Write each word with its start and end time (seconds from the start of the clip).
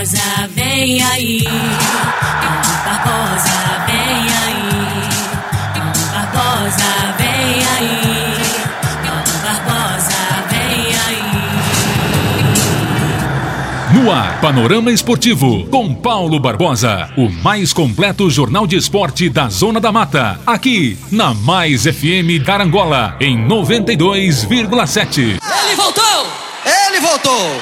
Barbosa, 0.00 0.48
vem 0.56 1.02
aí. 1.02 1.40
Pedro 1.40 2.72
Barbosa, 2.86 3.84
vem 3.86 4.24
aí. 4.40 4.72
Pedro 5.74 6.04
Barbosa, 6.10 6.90
vem 7.18 7.60
aí. 7.76 8.00
Pedro 9.02 9.36
Barbosa, 9.42 10.20
vem 10.48 10.96
aí. 11.06 11.20
No 13.92 14.10
ar, 14.10 14.40
Panorama 14.40 14.90
Esportivo, 14.90 15.66
com 15.66 15.94
Paulo 15.94 16.40
Barbosa, 16.40 17.10
o 17.14 17.28
mais 17.28 17.74
completo 17.74 18.30
jornal 18.30 18.66
de 18.66 18.76
esporte 18.76 19.28
da 19.28 19.50
Zona 19.50 19.80
da 19.80 19.92
Mata, 19.92 20.40
aqui 20.46 20.96
na 21.12 21.34
Mais 21.34 21.82
FM 21.82 22.42
Carangola, 22.46 23.16
em 23.20 23.36
92,7. 23.46 25.18
Ele 25.18 25.76
voltou! 25.76 26.26
Ele 26.64 27.00
voltou! 27.00 27.60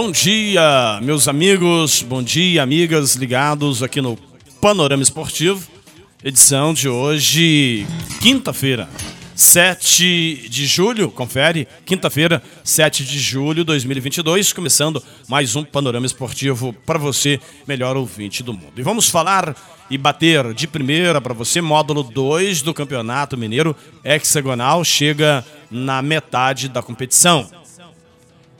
Bom 0.00 0.12
dia, 0.12 1.00
meus 1.02 1.26
amigos, 1.26 2.02
bom 2.02 2.22
dia, 2.22 2.62
amigas 2.62 3.16
ligados 3.16 3.82
aqui 3.82 4.00
no 4.00 4.16
Panorama 4.60 5.02
Esportivo, 5.02 5.66
edição 6.22 6.72
de 6.72 6.88
hoje, 6.88 7.84
quinta-feira, 8.20 8.88
7 9.34 10.48
de 10.48 10.66
julho, 10.66 11.10
confere, 11.10 11.66
quinta-feira, 11.84 12.40
7 12.62 13.04
de 13.04 13.18
julho 13.18 13.56
de 13.56 13.64
2022, 13.64 14.52
começando 14.52 15.02
mais 15.26 15.56
um 15.56 15.64
Panorama 15.64 16.06
Esportivo 16.06 16.72
para 16.86 16.96
você, 16.96 17.40
melhor 17.66 17.96
ouvinte 17.96 18.40
do 18.44 18.52
mundo. 18.52 18.74
E 18.76 18.82
vamos 18.82 19.08
falar 19.08 19.56
e 19.90 19.98
bater 19.98 20.54
de 20.54 20.68
primeira 20.68 21.20
para 21.20 21.34
você, 21.34 21.60
módulo 21.60 22.04
2 22.04 22.62
do 22.62 22.72
Campeonato 22.72 23.36
Mineiro 23.36 23.74
Hexagonal, 24.04 24.84
chega 24.84 25.44
na 25.68 26.00
metade 26.00 26.68
da 26.68 26.80
competição. 26.80 27.50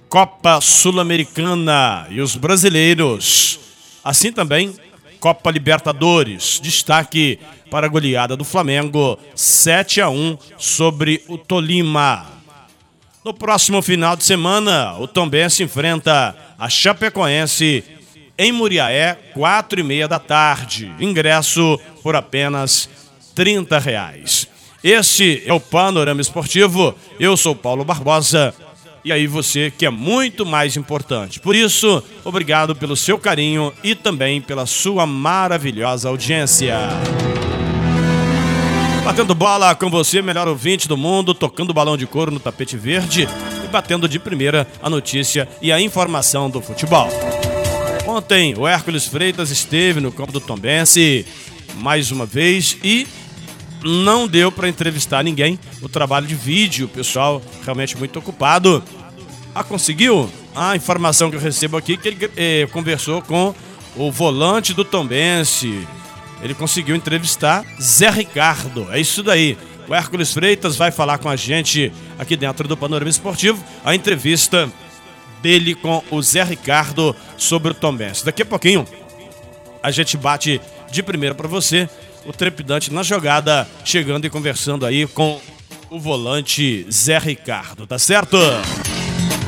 Copa 0.08 0.58
Sul-Americana 0.60 2.06
e 2.08 2.20
os 2.22 2.34
brasileiros. 2.34 3.60
Assim 4.02 4.32
também, 4.32 4.74
Copa 5.20 5.50
Libertadores. 5.50 6.58
Destaque 6.62 7.38
para 7.70 7.86
a 7.86 7.90
goleada 7.90 8.34
do 8.34 8.44
Flamengo, 8.44 9.18
7 9.34 10.00
a 10.00 10.08
1 10.08 10.38
sobre 10.56 11.22
o 11.28 11.36
Tolima. 11.36 12.26
No 13.22 13.34
próximo 13.34 13.82
final 13.82 14.16
de 14.16 14.24
semana, 14.24 14.96
o 14.98 15.06
Tombense 15.06 15.62
enfrenta 15.62 16.34
a 16.58 16.70
Chapecoense 16.70 17.84
em 18.38 18.50
Muriaé, 18.50 19.18
4 19.34 19.80
e 19.80 19.82
meia 19.82 20.08
da 20.08 20.18
tarde. 20.18 20.90
Ingresso 20.98 21.78
por 22.02 22.16
apenas 22.16 22.88
30 23.34 23.78
reais. 23.78 24.48
Esse 24.82 25.42
é 25.44 25.52
o 25.52 25.60
Panorama 25.60 26.22
Esportivo. 26.22 26.94
Eu 27.20 27.36
sou 27.36 27.54
Paulo 27.54 27.84
Barbosa 27.84 28.54
e 29.04 29.12
aí 29.12 29.26
você 29.26 29.70
que 29.70 29.86
é 29.86 29.90
muito 29.90 30.44
mais 30.44 30.76
importante. 30.76 31.40
Por 31.40 31.54
isso, 31.54 32.02
obrigado 32.24 32.74
pelo 32.74 32.96
seu 32.96 33.18
carinho 33.18 33.72
e 33.82 33.94
também 33.94 34.40
pela 34.40 34.66
sua 34.66 35.06
maravilhosa 35.06 36.08
audiência. 36.08 36.76
Batendo 39.04 39.34
bola 39.34 39.74
com 39.74 39.88
você, 39.88 40.20
melhor 40.20 40.46
ouvinte 40.46 40.86
do 40.86 40.96
mundo, 40.96 41.32
tocando 41.32 41.72
balão 41.72 41.96
de 41.96 42.06
couro 42.06 42.30
no 42.30 42.38
tapete 42.38 42.76
verde 42.76 43.26
e 43.64 43.68
batendo 43.68 44.08
de 44.08 44.18
primeira 44.18 44.66
a 44.82 44.90
notícia 44.90 45.48
e 45.62 45.72
a 45.72 45.80
informação 45.80 46.50
do 46.50 46.60
futebol. 46.60 47.08
Ontem, 48.06 48.54
o 48.56 48.66
Hércules 48.66 49.06
Freitas 49.06 49.50
esteve 49.50 50.00
no 50.00 50.12
campo 50.12 50.32
do 50.32 50.40
Tombense 50.40 51.24
mais 51.76 52.10
uma 52.10 52.26
vez 52.26 52.76
e 52.82 53.06
não 53.82 54.26
deu 54.26 54.50
para 54.50 54.68
entrevistar 54.68 55.22
ninguém. 55.22 55.58
O 55.82 55.88
trabalho 55.88 56.26
de 56.26 56.34
vídeo, 56.34 56.86
o 56.86 56.88
pessoal 56.88 57.42
realmente 57.64 57.96
muito 57.96 58.18
ocupado. 58.18 58.82
Ah, 59.54 59.64
conseguiu? 59.64 60.30
A 60.54 60.76
informação 60.76 61.30
que 61.30 61.36
eu 61.36 61.40
recebo 61.40 61.76
aqui 61.76 61.96
que 61.96 62.08
ele 62.08 62.30
eh, 62.36 62.68
conversou 62.72 63.22
com 63.22 63.54
o 63.96 64.10
volante 64.10 64.74
do 64.74 64.84
Tombense. 64.84 65.86
Ele 66.42 66.54
conseguiu 66.54 66.94
entrevistar 66.94 67.64
Zé 67.80 68.10
Ricardo. 68.10 68.86
É 68.92 69.00
isso 69.00 69.22
daí. 69.22 69.56
O 69.88 69.94
Hércules 69.94 70.32
Freitas 70.32 70.76
vai 70.76 70.90
falar 70.90 71.18
com 71.18 71.28
a 71.28 71.36
gente 71.36 71.92
aqui 72.18 72.36
dentro 72.36 72.68
do 72.68 72.76
Panorama 72.76 73.10
Esportivo. 73.10 73.62
A 73.84 73.94
entrevista 73.94 74.70
dele 75.42 75.74
com 75.74 76.02
o 76.10 76.22
Zé 76.22 76.42
Ricardo 76.42 77.14
sobre 77.36 77.72
o 77.72 77.74
Tombense. 77.74 78.24
Daqui 78.24 78.42
a 78.42 78.46
pouquinho 78.46 78.86
a 79.82 79.90
gente 79.90 80.16
bate 80.16 80.60
de 80.90 81.02
primeira 81.02 81.34
para 81.34 81.48
você 81.48 81.88
o 82.28 82.32
trepidante 82.32 82.92
na 82.92 83.02
jogada, 83.02 83.66
chegando 83.82 84.26
e 84.26 84.30
conversando 84.30 84.84
aí 84.84 85.06
com 85.06 85.40
o 85.88 85.98
volante 85.98 86.86
Zé 86.92 87.16
Ricardo, 87.16 87.86
tá 87.86 87.98
certo? 87.98 88.36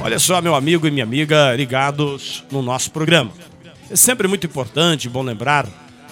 Olha 0.02 0.18
só, 0.18 0.40
meu 0.40 0.54
amigo 0.54 0.86
e 0.86 0.90
minha 0.90 1.04
amiga 1.04 1.54
ligados 1.54 2.42
no 2.50 2.62
nosso 2.62 2.90
programa. 2.90 3.32
É 3.90 3.96
sempre 3.96 4.26
muito 4.26 4.46
importante, 4.46 5.10
bom 5.10 5.22
lembrar, 5.22 5.68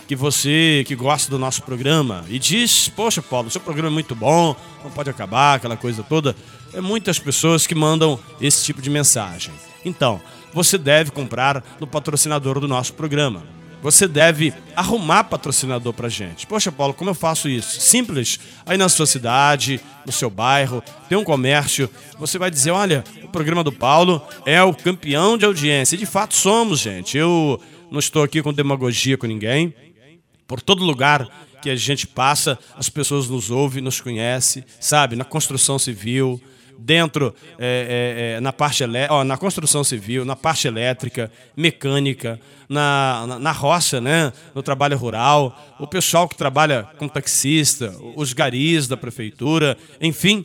que 0.07 0.15
você 0.15 0.85
que 0.87 0.95
gosta 0.95 1.31
do 1.31 1.39
nosso 1.39 1.63
programa 1.63 2.23
e 2.29 2.39
diz, 2.39 2.91
poxa, 2.91 3.23
Paulo, 3.23 3.49
seu 3.49 3.63
programa 3.63 3.89
é 3.89 3.95
muito 3.95 4.15
bom, 4.15 4.55
não 4.85 4.91
pode 4.91 5.09
acabar, 5.09 5.55
aquela 5.55 5.77
coisa 5.77 6.03
toda. 6.03 6.37
É 6.75 6.83
muitas 6.83 7.19
pessoas 7.19 7.67
que 7.67 7.75
mandam 7.75 8.21
esse 8.43 8.63
tipo 8.63 8.83
de 8.83 8.91
mensagem. 8.91 9.55
Então, 9.87 10.21
você 10.53 10.77
deve 10.77 11.13
comprar 11.13 11.65
no 11.81 11.87
patrocinador 11.87 12.61
do 12.61 12.69
nosso 12.69 12.93
programa 12.93 13.58
você 13.83 14.09
deve 14.09 14.53
arrumar 14.75 15.25
patrocinador 15.25 15.93
pra 15.93 16.09
gente. 16.09 16.47
Poxa, 16.47 16.73
Paulo, 16.73 16.95
como 16.95 17.11
eu 17.11 17.15
faço 17.15 17.49
isso? 17.49 17.81
Simples. 17.81 18.39
Aí 18.67 18.77
na 18.77 18.89
sua 18.89 19.07
cidade, 19.07 19.81
no 20.05 20.13
seu 20.13 20.29
bairro, 20.29 20.83
tem 21.09 21.17
um 21.17 21.25
comércio, 21.25 21.89
você 22.19 22.39
vai 22.39 22.51
dizer: 22.51 22.71
olha, 22.71 23.05
o 23.23 23.29
programa 23.29 23.63
do 23.63 23.73
Paulo 23.73 24.23
é 24.45 24.63
o 24.63 24.75
campeão 24.75 25.39
de 25.39 25.45
audiência. 25.45 25.95
E 25.95 25.99
de 25.99 26.07
fato 26.07 26.35
somos, 26.35 26.81
gente. 26.81 27.17
Eu 27.17 27.61
não 27.91 27.99
estou 27.99 28.23
aqui 28.23 28.43
com 28.43 28.53
demagogia 28.53 29.17
com 29.17 29.27
ninguém. 29.27 29.75
Por 30.47 30.61
todo 30.61 30.85
lugar 30.85 31.29
que 31.61 31.71
a 31.71 31.77
gente 31.77 32.07
passa, 32.07 32.59
as 32.77 32.89
pessoas 32.89 33.29
nos 33.29 33.51
ouvem, 33.51 33.83
nos 33.83 34.01
conhecem, 34.01 34.65
sabe? 34.81 35.17
Na 35.17 35.25
construção 35.25 35.79
civil, 35.79 36.41
dentro 36.79 37.35
é, 37.59 38.33
é, 38.33 38.37
é, 38.37 38.41
na 38.41 38.53
parte 38.53 38.85
ó, 39.11 39.25
na 39.25 39.37
construção 39.37 39.83
civil, 39.83 40.25
na 40.25 40.37
parte 40.37 40.69
elétrica, 40.69 41.31
mecânica, 41.57 42.41
na, 42.69 43.25
na, 43.27 43.39
na, 43.39 43.53
roça, 43.53 44.01
né, 44.01 44.33
no 44.55 44.63
trabalho 44.63 44.97
rural, 44.97 45.59
o 45.81 45.87
pessoal 45.87 46.29
que 46.29 46.37
trabalha 46.37 46.89
como 46.97 47.11
taxista, 47.11 47.95
os 48.15 48.33
garis 48.33 48.87
da 48.87 48.97
prefeitura, 48.97 49.77
enfim, 50.01 50.45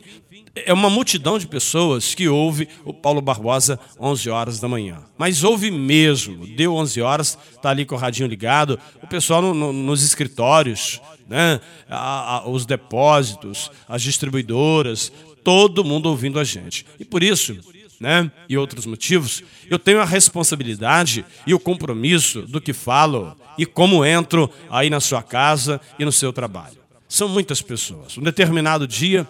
é 0.54 0.72
uma 0.72 0.88
multidão 0.88 1.38
de 1.38 1.46
pessoas 1.46 2.14
que 2.14 2.28
ouve 2.28 2.68
o 2.84 2.94
Paulo 2.94 3.20
Barbosa 3.20 3.78
11 3.98 4.30
horas 4.30 4.60
da 4.60 4.68
manhã. 4.68 5.02
Mas 5.18 5.42
ouve 5.42 5.70
mesmo, 5.70 6.46
deu 6.46 6.74
11 6.76 7.00
horas, 7.02 7.38
tá 7.60 7.70
ali 7.70 7.84
com 7.84 7.94
o 7.94 7.98
radinho 7.98 8.28
ligado, 8.28 8.78
o 9.02 9.06
pessoal 9.06 9.42
no, 9.42 9.52
no, 9.52 9.72
nos 9.72 10.04
escritórios, 10.04 11.00
né, 11.28 11.60
a, 11.88 12.36
a, 12.36 12.48
os 12.48 12.64
depósitos, 12.64 13.70
as 13.88 14.02
distribuidoras, 14.02 15.12
todo 15.44 15.84
mundo 15.84 16.06
ouvindo 16.06 16.40
a 16.40 16.44
gente. 16.44 16.84
E 16.98 17.04
por 17.04 17.22
isso, 17.22 17.56
né, 18.00 18.30
e 18.48 18.56
outros 18.56 18.86
motivos, 18.86 19.42
eu 19.70 19.78
tenho 19.78 20.00
a 20.00 20.04
responsabilidade 20.04 21.24
e 21.46 21.54
o 21.54 21.60
compromisso 21.60 22.42
do 22.42 22.60
que 22.60 22.72
falo 22.72 23.36
e 23.56 23.64
como 23.64 24.04
entro 24.04 24.50
aí 24.70 24.90
na 24.90 25.00
sua 25.00 25.22
casa 25.22 25.80
e 25.98 26.04
no 26.04 26.10
seu 26.10 26.32
trabalho. 26.32 26.78
São 27.08 27.28
muitas 27.28 27.62
pessoas. 27.62 28.18
Um 28.18 28.22
determinado 28.22 28.88
dia, 28.88 29.28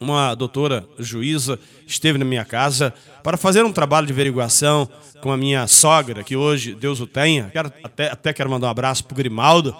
uma 0.00 0.34
doutora 0.34 0.86
juíza 0.98 1.58
esteve 1.86 2.18
na 2.18 2.24
minha 2.24 2.44
casa 2.44 2.94
para 3.22 3.36
fazer 3.36 3.64
um 3.64 3.72
trabalho 3.72 4.06
de 4.06 4.12
averiguação 4.12 4.88
com 5.20 5.30
a 5.30 5.36
minha 5.36 5.66
sogra, 5.66 6.24
que 6.24 6.34
hoje 6.34 6.74
Deus 6.74 7.00
o 7.00 7.06
tenha. 7.06 7.50
Quero, 7.52 7.72
até, 7.84 8.10
até 8.10 8.32
quero 8.32 8.50
mandar 8.50 8.66
um 8.66 8.70
abraço 8.70 9.04
para 9.04 9.14
o 9.14 9.16
Grimaldo, 9.16 9.76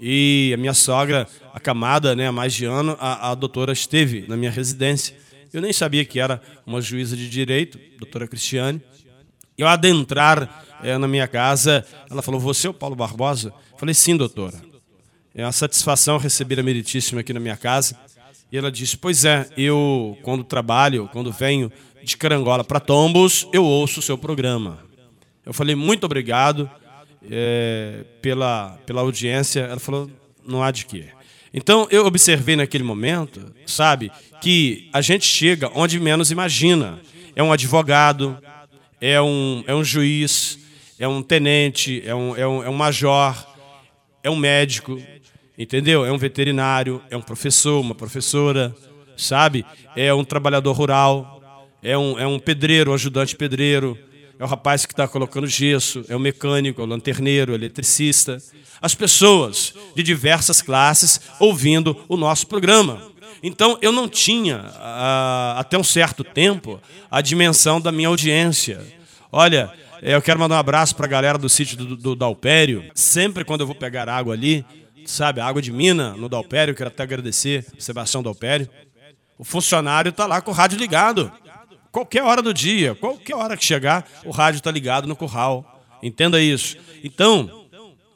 e 0.00 0.50
a 0.54 0.56
minha 0.56 0.72
sogra, 0.72 1.28
acamada 1.52 2.16
né, 2.16 2.28
há 2.28 2.32
mais 2.32 2.54
de 2.54 2.64
ano, 2.64 2.96
a, 2.98 3.30
a 3.30 3.34
doutora 3.34 3.72
esteve 3.72 4.24
na 4.26 4.36
minha 4.36 4.50
residência. 4.50 5.14
Eu 5.52 5.60
nem 5.60 5.72
sabia 5.72 6.04
que 6.04 6.18
era 6.18 6.40
uma 6.64 6.80
juíza 6.80 7.14
de 7.14 7.28
direito, 7.28 7.78
doutora 7.98 8.26
Cristiane. 8.26 8.80
Eu 9.58 9.68
adentrar 9.68 10.64
é, 10.82 10.96
na 10.96 11.06
minha 11.06 11.28
casa, 11.28 11.84
ela 12.08 12.22
falou: 12.22 12.40
Você 12.40 12.66
é 12.66 12.70
o 12.70 12.74
Paulo 12.74 12.96
Barbosa? 12.96 13.52
Eu 13.72 13.78
falei: 13.78 13.94
Sim, 13.94 14.16
doutora. 14.16 14.56
É 15.34 15.44
uma 15.44 15.52
satisfação 15.52 16.16
receber 16.16 16.58
a 16.58 16.62
meritíssima 16.62 17.20
aqui 17.20 17.32
na 17.32 17.40
minha 17.40 17.56
casa. 17.56 17.94
E 18.50 18.56
ela 18.56 18.72
disse: 18.72 18.96
Pois 18.96 19.24
é, 19.26 19.48
eu, 19.56 20.16
quando 20.22 20.42
trabalho, 20.44 21.10
quando 21.12 21.30
venho 21.30 21.70
de 22.02 22.16
Carangola 22.16 22.64
para 22.64 22.80
Tombos, 22.80 23.46
eu 23.52 23.64
ouço 23.64 24.00
o 24.00 24.02
seu 24.02 24.16
programa. 24.16 24.78
Eu 25.44 25.52
falei: 25.52 25.74
Muito 25.74 26.04
obrigado 26.04 26.70
é, 27.28 28.04
pela, 28.22 28.78
pela 28.86 29.00
audiência. 29.00 29.60
Ela 29.60 29.80
falou: 29.80 30.10
não 30.46 30.62
há 30.62 30.70
de 30.70 30.86
quê. 30.86 31.06
Então 31.52 31.88
eu 31.90 32.06
observei 32.06 32.54
naquele 32.54 32.84
momento, 32.84 33.52
sabe, 33.66 34.10
que 34.40 34.88
a 34.92 35.00
gente 35.00 35.26
chega 35.26 35.70
onde 35.74 35.98
menos 35.98 36.30
imagina. 36.30 37.00
É 37.34 37.42
um 37.42 37.52
advogado, 37.52 38.38
é 39.00 39.20
um, 39.20 39.64
é 39.66 39.74
um 39.74 39.82
juiz, 39.82 40.58
é 40.98 41.08
um 41.08 41.22
tenente, 41.22 42.02
é 42.04 42.14
um, 42.14 42.36
é 42.36 42.46
um, 42.46 42.62
é 42.64 42.68
um 42.68 42.74
major, 42.74 43.34
é 44.22 44.30
um 44.30 44.36
médico. 44.36 45.00
Entendeu? 45.58 46.06
É 46.06 46.10
um 46.12 46.16
veterinário, 46.16 47.02
é 47.10 47.16
um 47.16 47.20
professor, 47.20 47.80
uma 47.80 47.94
professora, 47.94 48.74
sabe? 49.14 49.62
É 49.94 50.12
um 50.14 50.24
trabalhador 50.24 50.72
rural, 50.72 51.42
é 51.82 51.98
um, 51.98 52.18
é 52.18 52.26
um 52.26 52.38
pedreiro, 52.38 52.92
um 52.92 52.94
ajudante 52.94 53.36
pedreiro, 53.36 53.98
é 54.40 54.44
o 54.44 54.46
rapaz 54.46 54.86
que 54.86 54.94
está 54.94 55.06
colocando 55.06 55.46
gesso, 55.46 56.02
é 56.08 56.16
o 56.16 56.18
mecânico, 56.18 56.80
é 56.80 56.84
o 56.84 56.86
lanterneiro, 56.86 57.52
é 57.52 57.54
o 57.54 57.58
eletricista. 57.58 58.38
As 58.80 58.94
pessoas 58.94 59.74
de 59.94 60.02
diversas 60.02 60.62
classes 60.62 61.20
ouvindo 61.38 61.94
o 62.08 62.16
nosso 62.16 62.46
programa. 62.46 63.02
Então 63.42 63.76
eu 63.82 63.92
não 63.92 64.08
tinha, 64.08 64.72
até 65.58 65.76
um 65.76 65.84
certo 65.84 66.24
tempo, 66.24 66.80
a 67.10 67.20
dimensão 67.20 67.78
da 67.78 67.92
minha 67.92 68.08
audiência. 68.08 68.80
Olha, 69.30 69.70
eu 70.00 70.22
quero 70.22 70.40
mandar 70.40 70.54
um 70.54 70.60
abraço 70.60 70.96
para 70.96 71.04
a 71.04 71.10
galera 71.10 71.36
do 71.36 71.48
sítio 71.50 71.76
do, 71.76 71.94
do 71.94 72.16
Dalpério. 72.16 72.90
Sempre 72.94 73.44
quando 73.44 73.60
eu 73.60 73.66
vou 73.66 73.76
pegar 73.76 74.08
água 74.08 74.32
ali, 74.32 74.64
sabe, 75.04 75.42
água 75.42 75.60
de 75.60 75.70
mina 75.70 76.14
no 76.14 76.30
Dalpério, 76.30 76.74
quero 76.74 76.88
até 76.88 77.02
agradecer 77.02 77.66
Sebastião 77.78 78.22
Dalpério. 78.22 78.66
O 79.36 79.44
funcionário 79.44 80.08
está 80.08 80.24
lá 80.24 80.40
com 80.40 80.50
o 80.50 80.54
rádio 80.54 80.78
ligado. 80.78 81.30
Qualquer 81.92 82.22
hora 82.22 82.40
do 82.40 82.54
dia, 82.54 82.94
qualquer 82.94 83.34
hora 83.34 83.56
que 83.56 83.64
chegar, 83.64 84.08
o 84.24 84.30
rádio 84.30 84.58
está 84.58 84.70
ligado 84.70 85.08
no 85.08 85.16
curral. 85.16 85.82
Entenda 86.02 86.40
isso. 86.40 86.76
Então, 87.02 87.66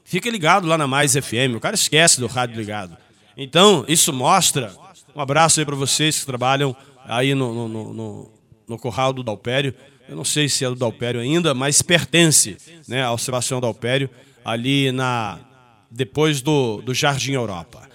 fique 0.03 0.29
ligado 0.29 0.67
lá 0.67 0.77
na 0.77 0.87
Mais 0.87 1.13
FM. 1.13 1.55
O 1.55 1.59
cara 1.59 1.75
esquece 1.75 2.19
do 2.19 2.27
rádio 2.27 2.55
ligado. 2.55 2.97
Então, 3.35 3.83
isso 3.87 4.13
mostra. 4.13 4.73
Um 5.13 5.19
abraço 5.19 5.59
aí 5.59 5.65
para 5.65 5.75
vocês 5.75 6.19
que 6.19 6.25
trabalham 6.25 6.75
aí 7.05 7.35
no, 7.35 7.67
no, 7.67 7.93
no, 7.93 8.31
no 8.67 8.77
curral 8.77 9.11
do 9.11 9.23
Dalpério. 9.23 9.73
Eu 10.07 10.15
não 10.15 10.23
sei 10.23 10.47
se 10.47 10.63
é 10.63 10.69
do 10.69 10.75
Dalpério 10.75 11.19
ainda, 11.19 11.53
mas 11.53 11.81
pertence 11.81 12.57
né, 12.87 13.03
ao 13.03 13.17
Sebastião 13.17 13.59
Dalpério, 13.59 14.09
ali 14.43 14.91
na 14.91 15.39
depois 15.89 16.41
do, 16.41 16.81
do 16.81 16.93
Jardim 16.93 17.33
Europa. 17.33 17.89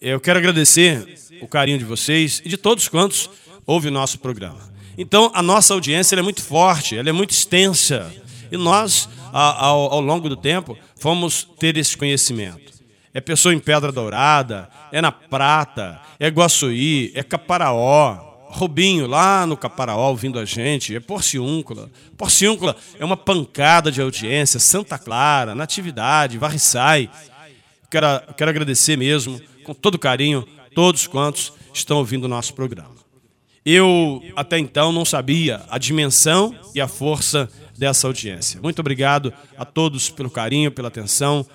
Eu 0.00 0.20
quero 0.20 0.38
agradecer 0.38 1.16
o 1.40 1.46
carinho 1.46 1.78
de 1.78 1.84
vocês 1.84 2.42
e 2.44 2.48
de 2.48 2.56
todos 2.56 2.88
quantos 2.88 3.30
ouvem 3.64 3.90
o 3.90 3.94
nosso 3.94 4.18
programa. 4.18 4.73
Então, 4.96 5.30
a 5.34 5.42
nossa 5.42 5.74
audiência 5.74 6.16
é 6.16 6.22
muito 6.22 6.42
forte, 6.42 6.96
ela 6.96 7.08
é 7.08 7.12
muito 7.12 7.30
extensa. 7.30 8.12
E 8.50 8.56
nós, 8.56 9.08
ao, 9.32 9.92
ao 9.94 10.00
longo 10.00 10.28
do 10.28 10.36
tempo, 10.36 10.76
fomos 10.96 11.48
ter 11.58 11.76
esse 11.76 11.96
conhecimento. 11.96 12.72
É 13.12 13.20
pessoa 13.20 13.54
em 13.54 13.58
Pedra 13.58 13.92
Dourada, 13.92 14.68
é 14.90 15.00
na 15.00 15.12
Prata, 15.12 16.00
é 16.18 16.28
Guaçuí, 16.28 17.12
é 17.14 17.22
Caparaó, 17.22 18.34
Robinho 18.48 19.08
lá 19.08 19.44
no 19.46 19.56
Caparaó 19.56 20.10
ouvindo 20.10 20.38
a 20.38 20.44
gente, 20.44 20.94
é 20.94 21.00
Porciúncula. 21.00 21.90
Porciúncula 22.16 22.76
é 22.98 23.04
uma 23.04 23.16
pancada 23.16 23.90
de 23.90 24.00
audiência, 24.00 24.60
Santa 24.60 24.96
Clara, 24.96 25.54
Natividade, 25.54 26.38
Varriçai. 26.38 27.10
Quero, 27.90 28.06
quero 28.36 28.50
agradecer 28.50 28.96
mesmo, 28.96 29.40
com 29.64 29.74
todo 29.74 29.98
carinho, 29.98 30.46
todos 30.74 31.06
quantos 31.06 31.52
estão 31.72 31.98
ouvindo 31.98 32.24
o 32.24 32.28
nosso 32.28 32.54
programa. 32.54 33.03
Eu 33.64 34.22
até 34.36 34.58
então 34.58 34.92
não 34.92 35.04
sabia 35.04 35.64
a 35.70 35.78
dimensão 35.78 36.54
e 36.74 36.80
a 36.80 36.88
força 36.88 37.48
dessa 37.76 38.06
audiência. 38.06 38.60
Muito 38.62 38.78
obrigado 38.78 39.32
a 39.56 39.64
todos 39.64 40.10
pelo 40.10 40.30
carinho, 40.30 40.70
pela 40.70 40.88
atenção, 40.88 41.46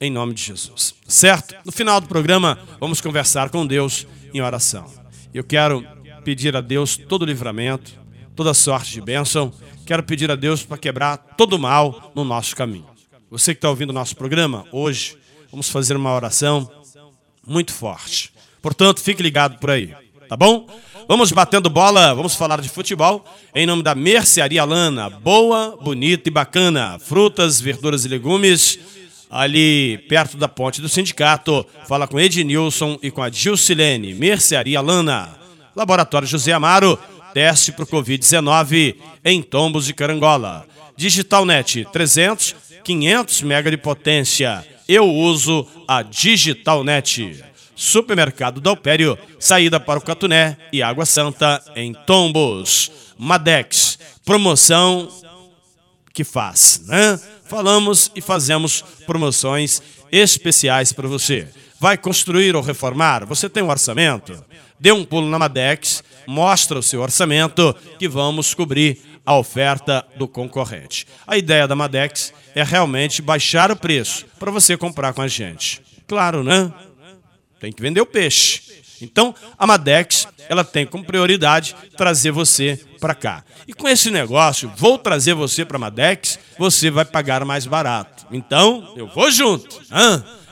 em 0.00 0.10
nome 0.10 0.34
de 0.34 0.42
Jesus. 0.42 0.94
Certo? 1.06 1.54
No 1.64 1.72
final 1.72 2.00
do 2.00 2.06
programa, 2.06 2.58
vamos 2.78 3.00
conversar 3.00 3.48
com 3.50 3.66
Deus 3.66 4.06
em 4.32 4.40
oração. 4.40 4.86
Eu 5.32 5.42
quero 5.42 5.84
pedir 6.22 6.54
a 6.54 6.60
Deus 6.60 6.96
todo 6.96 7.22
o 7.22 7.24
livramento, 7.24 7.92
toda 8.36 8.52
sorte 8.52 8.92
de 8.92 9.00
bênção. 9.00 9.52
Quero 9.86 10.02
pedir 10.02 10.30
a 10.30 10.36
Deus 10.36 10.62
para 10.62 10.76
quebrar 10.76 11.16
todo 11.16 11.54
o 11.54 11.58
mal 11.58 12.12
no 12.14 12.24
nosso 12.24 12.54
caminho. 12.54 12.86
Você 13.30 13.54
que 13.54 13.58
está 13.58 13.70
ouvindo 13.70 13.90
o 13.90 13.94
nosso 13.94 14.14
programa, 14.14 14.66
hoje, 14.70 15.16
vamos 15.50 15.70
fazer 15.70 15.96
uma 15.96 16.14
oração 16.14 16.70
muito 17.46 17.72
forte. 17.72 18.32
Portanto, 18.60 19.00
fique 19.00 19.22
ligado 19.22 19.58
por 19.58 19.70
aí, 19.70 19.94
tá 20.28 20.36
bom? 20.36 20.66
Vamos 21.08 21.32
batendo 21.32 21.70
bola, 21.70 22.14
vamos 22.14 22.34
falar 22.34 22.60
de 22.60 22.68
futebol. 22.68 23.24
Em 23.54 23.66
nome 23.66 23.82
da 23.82 23.94
Mercearia 23.94 24.62
Lana, 24.62 25.08
boa, 25.08 25.78
bonita 25.80 26.28
e 26.28 26.32
bacana. 26.32 26.98
Frutas, 26.98 27.60
verduras 27.60 28.04
e 28.04 28.08
legumes, 28.08 28.78
ali 29.30 29.98
perto 30.08 30.36
da 30.36 30.46
ponte 30.46 30.82
do 30.82 30.88
sindicato. 30.88 31.64
Fala 31.86 32.06
com 32.06 32.20
Ednilson 32.20 32.98
e 33.02 33.10
com 33.10 33.22
a 33.22 33.30
Gilcilene. 33.30 34.12
Mercearia 34.12 34.80
Lana. 34.82 35.30
Laboratório 35.74 36.28
José 36.28 36.52
Amaro, 36.52 36.98
teste 37.32 37.72
para 37.72 37.84
o 37.84 37.86
Covid-19 37.86 38.96
em 39.24 39.40
Tombos 39.40 39.86
de 39.86 39.94
Carangola. 39.94 40.66
Digitalnet 40.96 41.86
300, 41.90 42.54
500 42.84 43.42
mega 43.42 43.70
de 43.70 43.76
potência. 43.76 44.66
Eu 44.86 45.08
uso 45.08 45.66
a 45.86 46.02
Digitalnet. 46.02 47.44
Supermercado 47.78 48.60
Dalpério, 48.60 49.16
saída 49.38 49.78
para 49.78 50.00
o 50.00 50.02
Catuné 50.02 50.56
e 50.72 50.82
Água 50.82 51.06
Santa 51.06 51.62
em 51.76 51.94
Tombos. 51.94 52.90
Madex, 53.16 53.96
promoção 54.24 55.08
que 56.12 56.24
faz, 56.24 56.82
né? 56.88 57.20
Falamos 57.44 58.10
e 58.16 58.20
fazemos 58.20 58.82
promoções 59.06 59.80
especiais 60.10 60.92
para 60.92 61.06
você. 61.06 61.46
Vai 61.78 61.96
construir 61.96 62.56
ou 62.56 62.62
reformar? 62.62 63.24
Você 63.26 63.48
tem 63.48 63.62
um 63.62 63.70
orçamento? 63.70 64.44
Dê 64.80 64.90
um 64.90 65.04
pulo 65.04 65.28
na 65.28 65.38
Madex, 65.38 66.02
mostra 66.26 66.80
o 66.80 66.82
seu 66.82 67.00
orçamento 67.00 67.76
que 67.96 68.08
vamos 68.08 68.54
cobrir 68.54 69.00
a 69.24 69.38
oferta 69.38 70.04
do 70.16 70.26
concorrente. 70.26 71.06
A 71.24 71.38
ideia 71.38 71.68
da 71.68 71.76
Madex 71.76 72.32
é 72.56 72.64
realmente 72.64 73.22
baixar 73.22 73.70
o 73.70 73.76
preço 73.76 74.26
para 74.36 74.50
você 74.50 74.76
comprar 74.76 75.12
com 75.12 75.22
a 75.22 75.28
gente. 75.28 75.80
Claro, 76.08 76.42
né? 76.42 76.72
Tem 77.60 77.72
que 77.72 77.82
vender 77.82 78.00
o 78.00 78.06
peixe. 78.06 78.62
Então, 79.00 79.34
a 79.56 79.66
Madex, 79.66 80.26
ela 80.48 80.64
tem 80.64 80.84
como 80.84 81.04
prioridade 81.04 81.74
trazer 81.96 82.30
você 82.30 82.80
para 83.00 83.14
cá. 83.14 83.44
E 83.66 83.72
com 83.72 83.88
esse 83.88 84.10
negócio, 84.10 84.72
vou 84.76 84.98
trazer 84.98 85.34
você 85.34 85.64
para 85.64 85.76
a 85.76 85.80
Madex, 85.80 86.38
você 86.58 86.90
vai 86.90 87.04
pagar 87.04 87.44
mais 87.44 87.66
barato. 87.66 88.26
Então, 88.30 88.92
eu 88.96 89.06
vou 89.06 89.30
junto. 89.30 89.80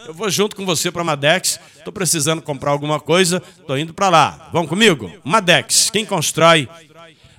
Eu 0.06 0.14
vou 0.14 0.30
junto 0.30 0.54
com 0.54 0.64
você 0.64 0.90
para 0.90 1.02
a 1.02 1.04
Madex. 1.04 1.58
Estou 1.76 1.92
precisando 1.92 2.40
comprar 2.40 2.70
alguma 2.70 3.00
coisa, 3.00 3.42
estou 3.58 3.76
indo 3.76 3.92
para 3.92 4.08
lá. 4.08 4.48
Vão 4.52 4.66
comigo? 4.66 5.12
Madex, 5.24 5.90
quem 5.90 6.04
constrói 6.04 6.68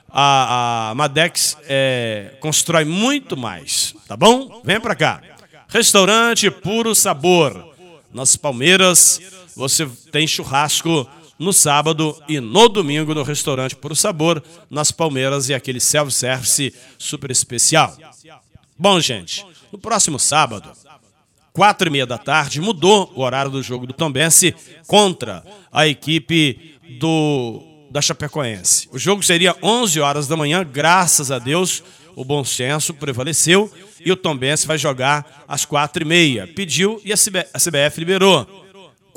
a, 0.10 0.90
a 0.92 0.96
Madex 0.96 1.58
é, 1.68 2.36
constrói 2.40 2.86
muito 2.86 3.38
mais, 3.38 3.96
tá 4.08 4.18
bom? 4.18 4.62
Vem 4.64 4.80
para 4.80 4.96
cá. 4.96 5.22
Restaurante 5.68 6.50
Puro 6.50 6.96
Sabor. 6.96 7.76
Nas 8.14 8.36
Palmeiras, 8.36 9.20
você 9.58 9.88
tem 10.12 10.28
churrasco 10.28 11.10
no 11.40 11.52
sábado 11.52 12.16
e 12.30 12.40
no 12.40 12.70
domingo 12.70 13.14
no 13.14 13.24
restaurante 13.24 13.76
Por 13.76 13.98
Sabor, 13.98 14.42
nas 14.70 14.92
Palmeiras 14.92 15.50
e 15.50 15.54
aquele 15.54 15.80
self-service 15.80 16.74
super 16.98 17.32
especial. 17.32 17.98
Bom, 18.78 19.00
gente, 19.00 19.44
no 19.72 19.80
próximo 19.80 20.20
sábado, 20.20 20.72
quatro 21.52 21.88
e 21.88 21.92
meia 21.92 22.06
da 22.06 22.20
tarde, 22.20 22.62
mudou 22.62 23.12
o 23.16 23.22
horário 23.22 23.50
do 23.50 23.64
jogo 23.64 23.88
do 23.88 23.94
Tombense 23.94 24.54
contra 24.86 25.44
a 25.72 25.88
equipe 25.88 26.76
do 27.00 27.64
da 27.90 28.02
Chapecoense. 28.02 28.88
O 28.92 29.00
jogo 29.00 29.24
seria 29.24 29.56
11 29.64 30.00
horas 30.00 30.28
da 30.28 30.36
manhã, 30.36 30.64
graças 30.64 31.32
a 31.32 31.40
Deus, 31.40 31.82
o 32.16 32.24
bom 32.24 32.44
senso 32.44 32.94
prevaleceu 32.94 33.72
e 34.06 34.12
o 34.12 34.16
Tombense 34.16 34.68
vai 34.68 34.78
jogar 34.78 35.46
às 35.48 35.66
quatro 35.66 36.04
e 36.04 36.06
meia. 36.06 36.46
Pediu 36.48 37.02
e 37.04 37.14
a 37.14 37.16
CBF 37.16 38.00
liberou 38.00 38.67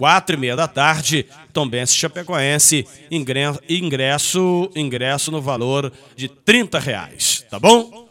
quatro 0.00 0.34
e 0.34 0.38
meia 0.38 0.56
da 0.56 0.66
tarde, 0.66 1.26
Tombense 1.52 1.94
Chapecoense, 1.94 2.86
ingresso, 3.10 4.70
ingresso 4.74 5.30
no 5.30 5.42
valor 5.42 5.92
de 6.16 6.26
30 6.26 6.78
reais, 6.78 7.44
tá 7.50 7.58
bom? 7.58 8.08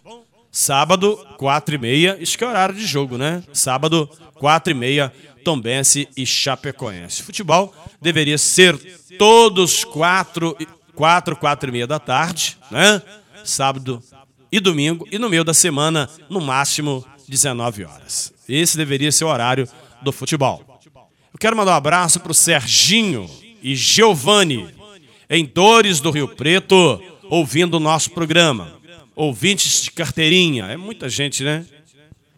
Sábado, 0.52 1.18
quatro 1.36 1.74
e 1.74 1.80
meia, 1.80 2.16
isso 2.20 2.38
que 2.38 2.44
é 2.44 2.48
horário 2.48 2.76
de 2.76 2.86
jogo, 2.86 3.18
né? 3.18 3.42
Sábado, 3.52 4.08
quatro 4.36 4.70
e 4.72 4.76
meia, 4.76 5.12
Tombense 5.44 6.08
e 6.16 6.28
Chapecoense. 6.28 7.24
Futebol 7.24 7.74
deveria 8.00 8.38
ser 8.38 8.78
todos 9.18 9.84
quatro, 9.84 10.56
quatro, 10.94 11.36
quatro 11.36 11.70
e 11.70 11.72
meia 11.72 11.88
da 11.88 11.98
tarde, 11.98 12.56
né? 12.70 13.02
Sábado 13.44 14.00
e 14.52 14.60
domingo, 14.60 15.08
e 15.12 15.18
no 15.18 15.28
meio 15.28 15.44
da 15.44 15.56
semana, 15.56 16.08
no 16.30 16.40
máximo, 16.40 17.04
19 17.28 17.84
horas. 17.86 18.32
Esse 18.48 18.78
deveria 18.78 19.12
ser 19.12 19.26
o 19.26 19.30
horário 19.30 19.68
do 20.04 20.12
futebol. 20.12 20.69
Eu 21.32 21.40
quero 21.40 21.56
mandar 21.56 21.74
um 21.74 21.76
abraço 21.76 22.20
para 22.20 22.32
o 22.32 22.36
Serginho 22.36 23.30
e 23.62 23.76
Giovanni, 23.76 24.68
em 25.30 25.46
Dores 25.46 26.00
do 26.00 26.10
Rio 26.10 26.28
Preto, 26.28 27.02
ouvindo 27.30 27.76
o 27.76 27.80
nosso 27.80 28.12
programa. 28.12 28.80
Ouvintes 29.16 29.84
de 29.84 29.92
carteirinha, 29.92 30.66
é 30.66 30.76
muita 30.78 31.08
gente, 31.08 31.44
né? 31.44 31.66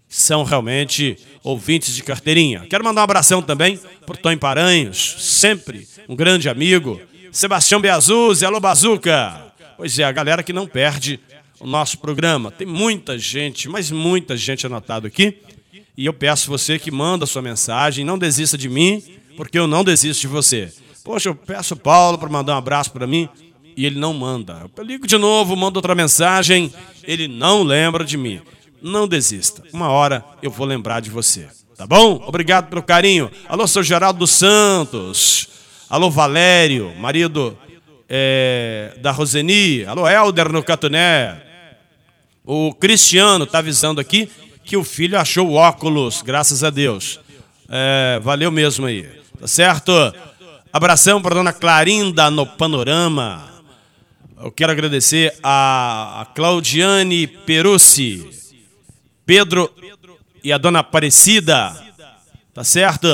São 0.10 0.44
realmente 0.44 1.18
ouvintes 1.42 1.96
de 1.96 2.04
carteirinha. 2.04 2.66
Quero 2.70 2.84
mandar 2.84 3.02
um 3.02 3.04
abração 3.06 3.42
também 3.42 3.80
para 4.06 4.14
o 4.14 4.18
Tom 4.18 4.38
Paranhos, 4.38 5.16
sempre 5.20 5.88
um 6.10 6.16
grande 6.16 6.50
amigo. 6.50 7.00
Sebastião 7.32 7.80
Beazuz, 7.80 8.44
alô 8.44 8.60
Bazuca. 8.60 9.54
Pois 9.78 9.98
é, 9.98 10.04
a 10.04 10.12
galera 10.12 10.44
que 10.44 10.52
não 10.52 10.68
perde 10.68 11.18
o 11.62 11.66
nosso 11.66 11.98
programa. 12.00 12.52
Tem 12.52 12.68
muita 12.68 13.18
gente, 13.18 13.70
mas 13.70 13.90
muita 13.90 14.36
gente 14.36 14.66
anotada 14.66 15.08
aqui. 15.08 15.38
E 16.01 16.05
eu 16.08 16.13
peço 16.13 16.50
você 16.50 16.79
que 16.79 16.89
manda 16.89 17.27
sua 17.27 17.43
mensagem, 17.43 18.03
não 18.03 18.17
desista 18.17 18.58
de 18.58 18.67
mim, 18.67 19.03
porque 19.38 19.60
eu 19.60 19.67
não 19.67 19.84
desisto 19.84 20.22
de 20.22 20.27
você. 20.27 20.74
Poxa, 21.03 21.29
eu 21.29 21.36
peço 21.36 21.75
Paulo 21.75 22.17
para 22.17 22.27
mandar 22.27 22.55
um 22.55 22.58
abraço 22.58 22.91
para 22.91 23.05
mim 23.05 23.29
e 23.77 23.86
ele 23.86 24.00
não 24.00 24.12
manda. 24.12 24.67
Eu 24.75 24.84
ligo 24.84 25.05
de 25.05 25.15
novo, 25.15 25.55
mando 25.55 25.77
outra 25.77 25.93
mensagem, 25.93 26.74
ele 27.03 27.27
não 27.27 27.62
lembra 27.62 28.03
de 28.03 28.17
mim. 28.17 28.41
Não 28.81 29.08
desista. 29.08 29.62
Uma 29.72 29.89
hora 29.89 30.25
eu 30.41 30.50
vou 30.50 30.65
lembrar 30.65 31.01
de 31.01 31.12
você. 31.12 31.48
Tá 31.77 31.86
bom? 31.86 32.20
Obrigado 32.25 32.67
pelo 32.67 32.81
carinho. 32.81 33.29
Alô, 33.48 33.67
seu 33.67 33.84
Geraldo 33.84 34.17
dos 34.17 34.31
Santos. 34.31 35.50
Alô, 35.88 36.10
Valério, 36.10 36.96
marido 36.96 37.55
é, 38.10 38.98
da 39.00 39.12
Roseni. 39.12 39.86
Alô, 39.86 40.10
Helder 40.10 40.51
no 40.51 40.63
Catuné. 40.63 41.43
O 42.43 42.74
Cristiano 42.74 43.43
está 43.43 43.60
avisando 43.60 44.01
aqui 44.01 44.27
que 44.63 44.77
o 44.77 44.84
filho 44.84 45.20
achou 45.20 45.50
o 45.50 45.53
óculos, 45.53 46.22
graças 46.22 46.63
a 46.63 46.70
Deus. 46.70 47.20
É, 47.70 48.20
valeu 48.22 48.51
mesmo 48.51 48.86
aí. 48.86 49.08
Tá 49.39 49.48
certo? 49.48 49.91
Abração 50.72 51.22
para 51.22 51.36
dona 51.36 51.51
Clarinda 51.51 52.30
no 52.30 52.46
Panorama. 52.46 53.50
Eu 54.41 54.51
quero 54.51 54.72
agradecer 54.72 55.38
a 55.44 56.27
Claudiane 56.34 57.27
Perucci, 57.27 58.27
Pedro 59.25 59.72
e 60.44 60.51
a 60.51 60.58
dona 60.58 60.80
Aparecida, 60.80 61.75
tá 62.53 62.63
certo? 62.63 63.08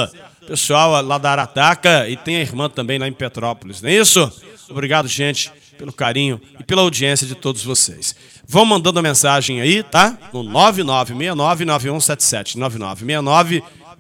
Pessoal 0.48 1.02
lá 1.02 1.18
da 1.18 1.32
Arataca 1.32 2.08
e 2.08 2.16
tem 2.16 2.38
a 2.38 2.42
irmã 2.42 2.70
também 2.70 2.98
lá 2.98 3.08
em 3.08 3.14
Petrópolis, 3.14 3.82
não 3.82 3.90
é 3.90 3.96
isso? 3.96 4.32
Obrigado, 4.70 5.08
gente, 5.10 5.52
pelo 5.78 5.94
carinho 5.94 6.42
e 6.60 6.64
pela 6.64 6.82
audiência 6.82 7.28
de 7.28 7.36
todos 7.36 7.64
vocês. 7.64 8.16
Vão 8.46 8.66
mandando 8.66 9.00
a 9.00 9.02
mensagem 9.02 9.62
aí, 9.62 9.82
tá? 9.84 10.18
No 10.34 10.44
9969-9177. 10.44 12.58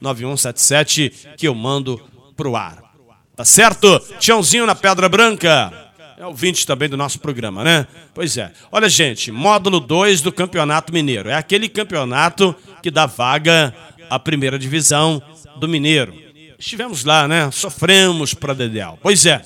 9969-9177 0.02 1.12
que 1.38 1.48
eu 1.48 1.56
mando 1.56 2.02
pro 2.36 2.56
ar. 2.56 2.84
Tá 3.36 3.46
certo? 3.46 4.00
Tiãozinho 4.20 4.66
na 4.66 4.74
Pedra 4.74 5.08
Branca. 5.08 5.72
É 6.18 6.26
ouvinte 6.26 6.66
também 6.66 6.90
do 6.90 6.98
nosso 6.98 7.20
programa, 7.20 7.64
né? 7.64 7.86
Pois 8.14 8.38
é. 8.38 8.52
Olha, 8.72 8.90
gente, 8.90 9.32
módulo 9.32 9.80
2 9.80 10.22
do 10.22 10.32
Campeonato 10.32 10.92
Mineiro. 10.92 11.30
É 11.30 11.36
aquele 11.36 11.70
campeonato 11.70 12.56
que 12.82 12.90
dá 12.90 13.06
vaga 13.06 13.74
à 14.10 14.18
primeira 14.18 14.58
divisão 14.58 15.22
do 15.60 15.68
Mineiro. 15.68 16.16
Estivemos 16.58 17.04
lá, 17.04 17.28
né? 17.28 17.52
Sofremos 17.52 18.34
para 18.34 18.56
Dedéu. 18.56 18.98
Pois 19.04 19.28
é. 19.28 19.44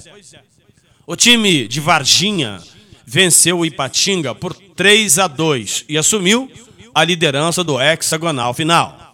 O 1.11 1.15
time 1.17 1.67
de 1.67 1.81
Varginha 1.81 2.61
venceu 3.05 3.59
o 3.59 3.65
Ipatinga 3.65 4.33
por 4.33 4.53
3 4.55 5.19
a 5.19 5.27
2 5.27 5.83
e 5.89 5.97
assumiu 5.97 6.49
a 6.95 7.03
liderança 7.03 7.65
do 7.65 7.81
hexagonal 7.81 8.53
final. 8.53 9.11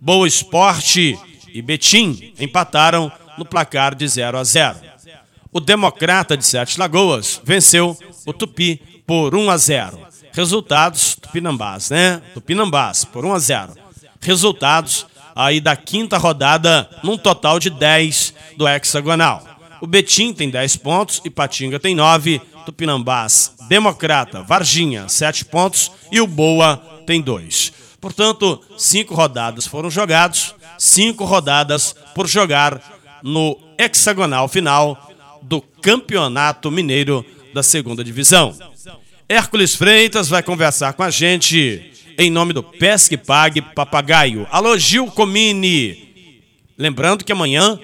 Boa 0.00 0.26
Esporte 0.26 1.16
e 1.54 1.62
Betim 1.62 2.34
empataram 2.40 3.12
no 3.38 3.44
placar 3.44 3.94
de 3.94 4.08
0 4.08 4.36
a 4.36 4.42
0 4.42 4.78
o 5.52 5.60
Democrata 5.60 6.36
de 6.36 6.44
Sete 6.44 6.76
Lagoas 6.76 7.40
venceu 7.44 7.96
o 8.26 8.32
Tupi 8.32 8.82
por 9.06 9.32
1 9.32 9.48
a 9.48 9.56
0. 9.56 10.08
Resultados 10.32 11.14
Tupinambás, 11.14 11.88
né? 11.90 12.20
Tupinambás 12.34 13.04
por 13.04 13.24
1 13.24 13.34
a 13.34 13.38
0. 13.38 13.74
Resultados 14.20 15.06
aí 15.36 15.60
da 15.60 15.76
quinta 15.76 16.18
rodada 16.18 16.90
num 17.04 17.16
total 17.16 17.60
de 17.60 17.70
10 17.70 18.34
do 18.56 18.66
hexagonal. 18.66 19.47
O 19.80 19.86
Betim 19.86 20.32
tem 20.32 20.50
10 20.50 20.76
pontos, 20.76 21.20
Ipatinga 21.24 21.78
tem 21.78 21.94
9, 21.94 22.40
Tupinambás, 22.66 23.54
Democrata, 23.68 24.42
Varginha, 24.42 25.08
7 25.08 25.44
pontos 25.44 25.90
e 26.10 26.20
o 26.20 26.26
Boa 26.26 26.76
tem 27.06 27.20
2. 27.20 27.72
Portanto, 28.00 28.60
cinco 28.76 29.14
rodadas 29.14 29.66
foram 29.66 29.90
jogados, 29.90 30.54
cinco 30.78 31.24
rodadas 31.24 31.94
por 32.14 32.28
jogar 32.28 32.80
no 33.22 33.58
hexagonal 33.76 34.48
final 34.48 35.10
do 35.42 35.60
Campeonato 35.60 36.70
Mineiro 36.70 37.24
da 37.52 37.62
Segunda 37.62 38.04
Divisão. 38.04 38.54
Hércules 39.28 39.74
Freitas 39.74 40.28
vai 40.28 40.42
conversar 40.42 40.92
com 40.92 41.02
a 41.02 41.10
gente 41.10 41.92
em 42.16 42.30
nome 42.30 42.52
do 42.52 42.62
Pesque 42.62 43.16
Pague 43.16 43.60
Papagaio. 43.60 44.46
Alô, 44.50 44.76
Gil 44.78 45.06
Comini. 45.06 46.08
Lembrando 46.76 47.24
que 47.24 47.32
amanhã 47.32 47.78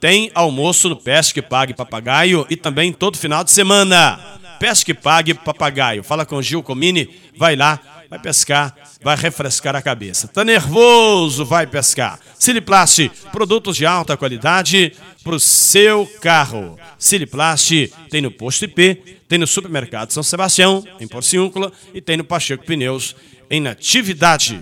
tem 0.00 0.30
almoço 0.34 0.88
no 0.88 0.96
Pesque 0.96 1.42
Pague 1.42 1.74
Papagaio 1.74 2.46
e 2.48 2.56
também 2.56 2.92
todo 2.92 3.18
final 3.18 3.42
de 3.42 3.50
semana. 3.50 4.18
Pesque 4.58 4.94
Pague 4.94 5.34
Papagaio. 5.34 6.02
Fala 6.02 6.24
com 6.24 6.40
Gil 6.42 6.62
Comini, 6.62 7.08
vai 7.36 7.56
lá, 7.56 7.80
vai 8.08 8.18
pescar, 8.18 8.74
vai 9.02 9.16
refrescar 9.16 9.76
a 9.76 9.82
cabeça. 9.82 10.28
Tá 10.28 10.44
nervoso, 10.44 11.44
vai 11.44 11.66
pescar. 11.66 12.18
Siliplast, 12.38 13.10
produtos 13.32 13.76
de 13.76 13.86
alta 13.86 14.16
qualidade 14.16 14.92
para 15.22 15.34
o 15.34 15.40
seu 15.40 16.06
carro. 16.20 16.78
Siliplast 16.98 17.92
tem 18.10 18.20
no 18.20 18.30
posto 18.30 18.64
IP, 18.64 19.18
tem 19.28 19.38
no 19.38 19.46
supermercado 19.46 20.12
São 20.12 20.22
Sebastião, 20.22 20.84
em 21.00 21.06
Porciúncula, 21.06 21.72
e 21.92 22.00
tem 22.00 22.16
no 22.16 22.24
Pacheco 22.24 22.64
Pneus, 22.64 23.14
em 23.50 23.60
Natividade. 23.60 24.60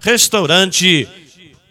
Restaurante 0.00 1.08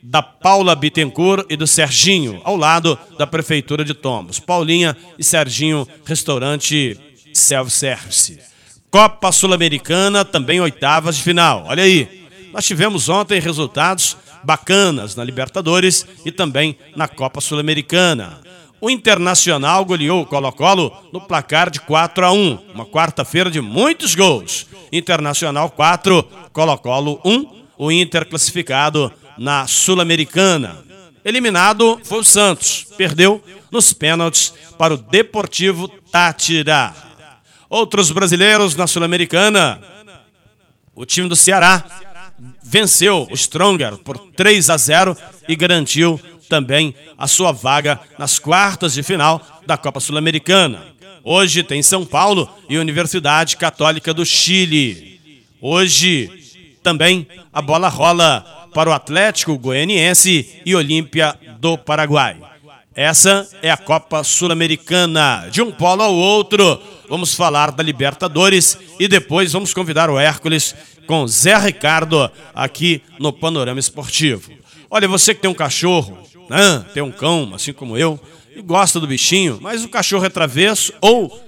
da 0.10 0.24
Paula 0.24 0.74
Bittencourt 0.74 1.46
e 1.50 1.58
do 1.58 1.68
Serginho, 1.68 2.40
ao 2.46 2.56
lado 2.56 2.98
da 3.18 3.28
Prefeitura 3.28 3.84
de 3.84 3.94
Tomos. 3.94 4.40
Paulinha 4.40 4.96
e 5.20 5.24
Serginho, 5.24 5.86
restaurante 6.06 6.98
self-service. 7.34 8.40
Copa 8.90 9.34
Sul-Americana, 9.34 10.24
também 10.24 10.62
oitavas 10.62 11.18
de 11.18 11.24
final. 11.24 11.66
Olha 11.68 11.84
aí, 11.84 12.26
nós 12.54 12.66
tivemos 12.66 13.10
ontem 13.10 13.42
resultados 13.42 14.16
bacanas 14.46 15.14
na 15.14 15.26
Libertadores 15.26 16.08
e 16.24 16.32
também 16.32 16.78
na 16.96 17.10
Copa 17.10 17.42
Sul-Americana. 17.42 18.40
O 18.80 18.90
Internacional 18.90 19.84
goleou 19.84 20.22
o 20.22 20.26
Colo-Colo 20.26 20.94
no 21.12 21.20
placar 21.20 21.70
de 21.70 21.82
4 21.82 22.26
a 22.26 22.32
1, 22.32 22.60
uma 22.74 22.86
quarta-feira 22.86 23.52
de 23.52 23.60
muitos 23.60 24.16
gols. 24.16 24.68
Internacional 24.90 25.70
4, 25.70 26.24
Colo-Colo 26.54 27.20
1, 27.26 27.58
o 27.78 27.92
Inter 27.92 28.26
classificado 28.26 29.12
na 29.38 29.68
Sul-Americana. 29.68 30.84
Eliminado 31.24 32.00
foi 32.04 32.20
o 32.20 32.24
Santos, 32.24 32.88
perdeu 32.98 33.44
nos 33.72 33.92
pênaltis 33.94 34.54
para 34.78 34.94
o 34.94 34.98
Deportivo 34.98 35.88
Tátira. 35.88 36.94
Outros 37.70 38.12
brasileiros 38.12 38.76
na 38.76 38.88
Sul-Americana. 38.88 39.82
O 40.96 41.06
time 41.06 41.28
do 41.28 41.36
Ceará 41.36 41.84
venceu 42.64 43.28
o 43.30 43.36
Stronger 43.36 43.98
por 43.98 44.18
3 44.18 44.70
a 44.70 44.78
0 44.78 45.18
e 45.48 45.56
garantiu 45.56 46.20
também 46.48 46.96
a 47.18 47.28
sua 47.28 47.52
vaga 47.52 48.00
nas 48.18 48.40
quartas 48.40 48.94
de 48.94 49.04
final 49.04 49.46
da 49.66 49.78
Copa 49.78 50.00
Sul-Americana. 50.00 50.96
Hoje 51.24 51.62
tem 51.62 51.84
São 51.84 52.06
Paulo 52.06 52.50
e 52.70 52.78
Universidade 52.78 53.58
Católica 53.58 54.14
do 54.14 54.26
Chile. 54.26 55.20
Hoje 55.60 56.32
também 56.82 57.28
a 57.52 57.62
bola 57.62 57.90
rola 57.90 58.67
para 58.74 58.90
o 58.90 58.94
Atlético 58.94 59.58
Goianiense 59.58 60.62
e 60.66 60.76
Olímpia 60.76 61.38
do 61.60 61.78
Paraguai. 61.78 62.38
Essa 62.96 63.48
é 63.62 63.70
a 63.70 63.78
Copa 63.78 64.24
Sul-Americana. 64.24 65.48
De 65.52 65.62
um 65.62 65.72
polo 65.72 66.02
ao 66.02 66.16
outro, 66.16 66.82
vamos 67.08 67.36
falar 67.36 67.72
da 67.72 67.84
Libertadores 67.84 68.78
e 69.00 69.08
depois 69.08 69.54
vamos 69.54 69.72
convidar 69.74 70.10
o 70.10 70.20
Hércules 70.20 70.76
com 71.06 71.28
Zé 71.28 71.56
Ricardo 71.58 72.30
aqui 72.56 73.04
no 73.20 73.32
Panorama 73.32 73.80
Esportivo. 73.80 74.52
Olha, 74.90 75.08
você 75.08 75.36
que 75.36 75.42
tem 75.42 75.52
um 75.52 75.54
cachorro, 75.54 76.18
né? 76.50 76.86
tem 76.94 77.04
um 77.04 77.12
cão, 77.12 77.52
assim 77.54 77.72
como 77.72 77.98
eu, 77.98 78.20
e 78.56 78.62
gosta 78.64 79.00
do 79.00 79.06
bichinho, 79.06 79.60
mas 79.62 79.84
o 79.84 79.90
cachorro 79.90 80.26
é 80.26 80.30
travesso 80.30 80.92
ou 81.00 81.40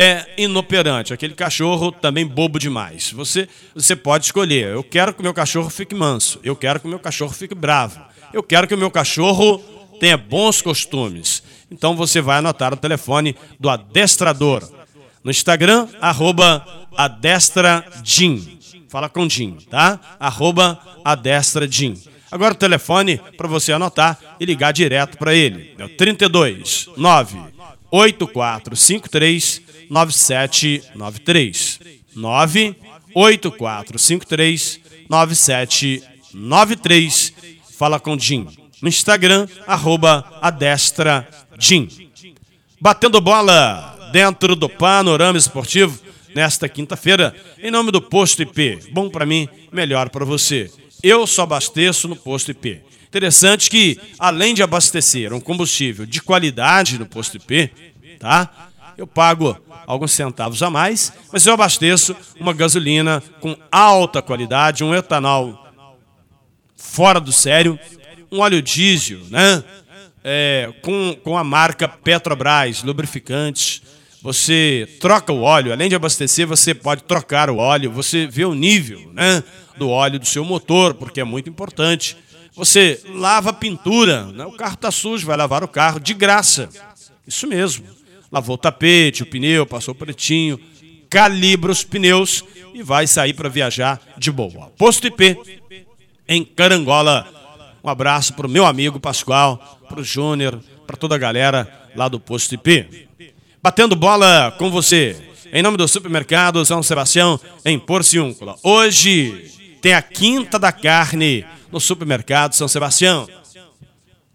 é 0.00 0.24
inoperante, 0.38 1.12
aquele 1.12 1.34
cachorro 1.34 1.90
também 1.90 2.24
bobo 2.24 2.56
demais. 2.56 3.10
Você, 3.10 3.48
você 3.74 3.96
pode 3.96 4.26
escolher. 4.26 4.68
Eu 4.68 4.84
quero 4.84 5.12
que 5.12 5.18
o 5.18 5.22
meu 5.24 5.34
cachorro 5.34 5.68
fique 5.68 5.92
manso, 5.92 6.38
eu 6.44 6.54
quero 6.54 6.78
que 6.78 6.86
o 6.86 6.88
meu 6.88 7.00
cachorro 7.00 7.32
fique 7.32 7.54
bravo, 7.54 8.00
eu 8.32 8.40
quero 8.40 8.68
que 8.68 8.74
o 8.74 8.78
meu 8.78 8.92
cachorro 8.92 9.58
tenha 9.98 10.16
bons 10.16 10.62
costumes. 10.62 11.42
Então 11.68 11.96
você 11.96 12.20
vai 12.20 12.38
anotar 12.38 12.72
o 12.72 12.76
telefone 12.76 13.34
do 13.58 13.68
adestrador. 13.68 14.62
No 15.24 15.32
Instagram, 15.32 15.88
arroba 16.00 16.64
adestradim. 16.96 18.56
Fala 18.88 19.08
com 19.08 19.28
Jim, 19.28 19.58
tá? 19.68 19.98
Arroba 20.20 20.80
adestradim. 21.04 22.00
Agora 22.30 22.54
o 22.54 22.56
telefone 22.56 23.20
para 23.36 23.48
você 23.48 23.72
anotar 23.72 24.16
e 24.38 24.44
ligar 24.44 24.72
direto 24.72 25.18
para 25.18 25.34
ele. 25.34 25.74
É 25.76 25.84
o 25.84 25.88
32 25.88 26.88
9 26.96 27.36
8453 27.90 29.67
9793. 29.88 31.80
9 32.14 32.76
8453 33.14 34.80
9793. 35.08 37.32
Fala 37.78 37.98
com 38.00 38.18
Jim. 38.18 38.46
No 38.80 38.88
Instagram, 38.88 39.46
arroba 39.66 40.24
adestradim. 40.40 41.88
Batendo 42.80 43.20
bola 43.20 44.08
dentro 44.12 44.54
do 44.54 44.68
panorama 44.68 45.36
esportivo 45.38 45.98
nesta 46.34 46.68
quinta-feira, 46.68 47.34
em 47.60 47.70
nome 47.70 47.90
do 47.90 48.00
Posto 48.00 48.42
IP. 48.42 48.78
Bom 48.92 49.10
para 49.10 49.26
mim, 49.26 49.48
melhor 49.72 50.08
para 50.10 50.24
você. 50.24 50.70
Eu 51.02 51.26
só 51.26 51.42
abasteço 51.42 52.06
no 52.06 52.14
Posto 52.14 52.52
IP. 52.52 52.82
Interessante 53.08 53.70
que, 53.70 53.98
além 54.18 54.54
de 54.54 54.62
abastecer 54.62 55.32
um 55.32 55.40
combustível 55.40 56.04
de 56.04 56.20
qualidade 56.20 56.98
no 56.98 57.06
posto 57.06 57.38
IP, 57.38 57.70
tá? 58.18 58.67
Eu 58.98 59.06
pago 59.06 59.56
alguns 59.86 60.10
centavos 60.10 60.60
a 60.60 60.68
mais, 60.68 61.12
mas 61.32 61.46
eu 61.46 61.54
abasteço 61.54 62.16
uma 62.40 62.52
gasolina 62.52 63.22
com 63.40 63.56
alta 63.70 64.20
qualidade, 64.20 64.82
um 64.82 64.92
etanol 64.92 65.66
fora 66.76 67.20
do 67.20 67.32
sério, 67.32 67.78
um 68.30 68.40
óleo 68.40 68.60
diesel, 68.60 69.20
né? 69.30 69.62
É, 70.24 70.72
com, 70.82 71.16
com 71.22 71.38
a 71.38 71.44
marca 71.44 71.86
Petrobras, 71.86 72.82
lubrificantes. 72.82 73.82
Você 74.20 74.88
troca 74.98 75.32
o 75.32 75.42
óleo, 75.42 75.72
além 75.72 75.88
de 75.88 75.94
abastecer, 75.94 76.44
você 76.44 76.74
pode 76.74 77.04
trocar 77.04 77.48
o 77.48 77.58
óleo, 77.58 77.92
você 77.92 78.26
vê 78.26 78.44
o 78.44 78.52
nível 78.52 79.12
né, 79.14 79.44
do 79.76 79.88
óleo 79.88 80.18
do 80.18 80.26
seu 80.26 80.44
motor, 80.44 80.94
porque 80.94 81.20
é 81.20 81.24
muito 81.24 81.48
importante. 81.48 82.16
Você 82.56 83.00
lava 83.14 83.50
a 83.50 83.52
pintura, 83.52 84.24
né? 84.24 84.44
o 84.44 84.50
carro 84.50 84.74
está 84.74 84.90
sujo, 84.90 85.24
vai 85.24 85.36
lavar 85.36 85.62
o 85.62 85.68
carro 85.68 86.00
de 86.00 86.12
graça. 86.14 86.68
Isso 87.24 87.46
mesmo. 87.46 87.97
Lavou 88.30 88.54
o 88.54 88.58
tapete, 88.58 89.22
o 89.22 89.26
pneu, 89.26 89.64
passou 89.66 89.94
pretinho, 89.94 90.60
calibra 91.08 91.72
os 91.72 91.82
pneus 91.82 92.44
e 92.74 92.82
vai 92.82 93.06
sair 93.06 93.32
para 93.32 93.48
viajar 93.48 94.00
de 94.16 94.30
boa. 94.30 94.70
Posto 94.76 95.06
IP, 95.06 95.38
em 96.28 96.44
Carangola. 96.44 97.26
Um 97.82 97.88
abraço 97.88 98.34
para 98.34 98.46
o 98.46 98.50
meu 98.50 98.66
amigo 98.66 99.00
Pascoal, 99.00 99.80
para 99.88 100.00
o 100.00 100.04
Júnior, 100.04 100.60
para 100.86 100.96
toda 100.96 101.14
a 101.14 101.18
galera 101.18 101.88
lá 101.96 102.08
do 102.08 102.20
Posto 102.20 102.54
IP. 102.54 103.08
Batendo 103.62 103.96
bola 103.96 104.54
com 104.58 104.70
você, 104.70 105.16
em 105.52 105.62
nome 105.62 105.76
do 105.76 105.88
Supermercado 105.88 106.64
São 106.64 106.82
Sebastião, 106.82 107.40
em 107.64 107.78
Porciúncula. 107.78 108.56
Hoje 108.62 109.50
tem 109.80 109.94
a 109.94 110.02
Quinta 110.02 110.58
da 110.58 110.70
Carne 110.70 111.46
no 111.72 111.80
Supermercado 111.80 112.54
São 112.54 112.68
Sebastião. 112.68 113.26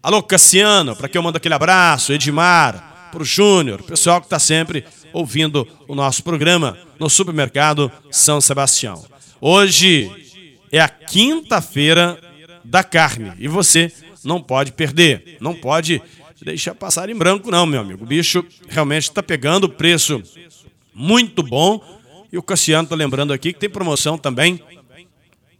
Alô, 0.01 0.21
Cassiano, 0.23 0.95
para 0.95 1.07
que 1.07 1.17
eu 1.17 1.23
mando 1.23 1.38
aquele 1.38 1.53
abraço, 1.53 2.12
Edmar, 2.12 2.92
para 3.13 3.22
o 3.22 3.25
Júnior, 3.25 3.84
pessoal 3.84 4.20
que 4.20 4.25
está 4.25 4.39
sempre 4.39 4.84
ouvindo 5.13 5.67
o 5.88 5.93
nosso 5.93 6.24
programa 6.24 6.75
no 7.00 7.08
Supermercado 7.08 7.91
São 8.10 8.41
Sebastião. 8.41 9.05
Hoje 9.39 10.10
é 10.72 10.79
a 10.79 10.89
quinta-feira 10.89 12.17
da 12.63 12.84
carne 12.84 13.32
e 13.38 13.48
você 13.48 13.91
não 14.24 14.41
pode 14.41 14.72
perder, 14.72 15.38
não 15.39 15.53
pode 15.53 16.01
deixar 16.41 16.74
passar 16.74 17.08
em 17.08 17.15
branco, 17.15 17.51
não, 17.51 17.67
meu 17.67 17.82
amigo. 17.82 18.03
O 18.03 18.08
bicho 18.08 18.43
realmente 18.67 19.03
está 19.03 19.22
pegando 19.22 19.70
preço 19.70 20.20
muito 20.91 21.43
bom. 21.43 21.84
E 22.32 22.38
o 22.38 22.41
Cassiano 22.41 22.86
está 22.86 22.96
lembrando 22.96 23.32
aqui 23.32 23.53
que 23.53 23.60
tem 23.60 23.70
promoção 23.70 24.17
também 24.17 24.60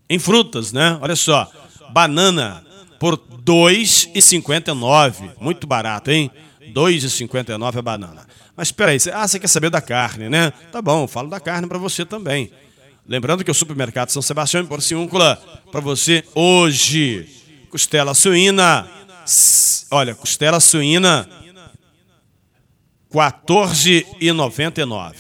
em 0.10 0.18
frutas, 0.18 0.74
né? 0.74 0.98
Olha 1.00 1.16
só, 1.16 1.48
banana 1.92 2.66
por 3.00 3.14
R$ 3.14 3.20
2,59. 3.46 5.34
Muito 5.40 5.68
barato, 5.68 6.10
hein? 6.10 6.32
R$ 6.67 6.74
2,59 6.74 7.77
a 7.77 7.82
banana. 7.82 8.27
Mas 8.55 8.67
espera 8.67 8.91
aí, 8.91 8.98
ah, 9.13 9.27
você 9.27 9.39
quer 9.39 9.48
saber 9.48 9.70
da 9.70 9.82
carne, 9.82 10.29
né? 10.29 10.51
Tá 10.72 10.82
bom, 10.82 11.08
falo 11.08 11.29
da 11.29 11.39
carne 11.39 11.67
para 11.67 11.77
você 11.77 12.05
também. 12.05 12.51
Lembrando 13.08 13.43
que 13.43 13.51
o 13.51 13.53
supermercado 13.53 14.12
São 14.12 14.22
Sebastião 14.22 14.63
em 14.63 14.65
Porciúncula 14.65 15.36
para 15.72 15.82
você 15.82 16.24
hoje. 16.34 17.27
Costela 17.70 18.13
suína, 18.13 18.88
olha, 19.91 20.15
costela 20.15 20.60
suína 20.60 21.27
14,99. 23.12 25.15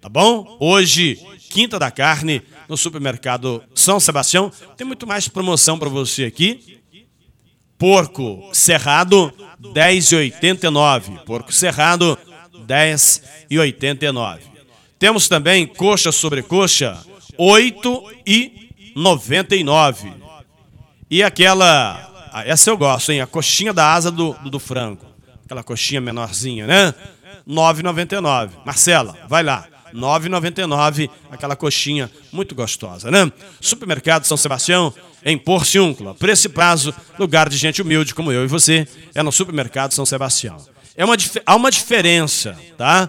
Tá 0.00 0.08
bom? 0.08 0.56
Hoje, 0.60 1.20
quinta 1.50 1.78
da 1.78 1.90
carne 1.90 2.42
no 2.68 2.76
supermercado 2.76 3.62
São 3.74 4.00
Sebastião. 4.00 4.50
Tem 4.76 4.86
muito 4.86 5.06
mais 5.06 5.28
promoção 5.28 5.78
para 5.78 5.88
você 5.88 6.24
aqui. 6.24 6.80
Porco 7.78 8.50
cerrado 8.52 9.32
10,89. 9.62 11.24
Porco 11.24 11.52
cerrado 11.52 12.18
10,89. 12.66 14.40
Temos 14.98 15.28
também 15.28 15.66
coxa 15.66 16.10
sobre 16.12 16.42
coxa 16.42 16.98
8,99. 17.38 20.14
E 21.10 21.22
aquela 21.22 22.08
essa 22.44 22.70
eu 22.70 22.76
gosto, 22.76 23.12
hein? 23.12 23.20
A 23.20 23.26
coxinha 23.26 23.72
da 23.72 23.92
asa 23.92 24.10
do, 24.10 24.32
do, 24.34 24.50
do 24.50 24.58
frango. 24.58 25.06
Aquela 25.44 25.62
coxinha 25.62 26.00
menorzinha, 26.00 26.66
né? 26.66 26.94
9,99. 27.48 28.50
Marcela, 28.64 29.16
vai 29.28 29.42
lá. 29.42 29.66
9,99, 29.94 31.08
aquela 31.30 31.56
coxinha 31.56 32.10
muito 32.30 32.54
gostosa, 32.54 33.10
né? 33.10 33.32
Supermercado 33.58 34.24
São 34.24 34.36
Sebastião, 34.36 34.92
em 35.24 35.36
Porciúncula. 35.36 36.14
Preço 36.14 36.46
e 36.46 36.50
prazo, 36.50 36.94
lugar 37.18 37.48
de 37.48 37.56
gente 37.56 37.82
humilde 37.82 38.14
como 38.14 38.32
eu 38.32 38.44
e 38.44 38.48
você, 38.48 38.86
é 39.14 39.22
no 39.22 39.32
Supermercado 39.32 39.92
São 39.92 40.06
Sebastião. 40.06 40.56
É 40.96 41.04
uma, 41.04 41.16
há 41.46 41.56
uma 41.56 41.70
diferença, 41.70 42.56
tá? 42.76 43.08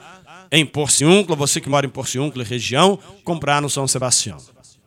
Em 0.51 0.65
Porciúncula, 0.65 1.35
você 1.35 1.61
que 1.61 1.69
mora 1.69 1.85
em 1.85 1.89
Porciúncula 1.89 2.43
região, 2.43 2.99
comprar 3.23 3.61
no 3.61 3.69
São 3.69 3.87
Sebastião. 3.87 4.37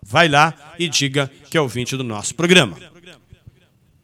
Vai 0.02 0.28
lá 0.28 0.54
e 0.78 0.88
diga 0.88 1.30
que 1.48 1.56
é 1.56 1.60
ouvinte 1.60 1.96
do 1.96 2.04
nosso 2.04 2.34
programa. 2.34 2.76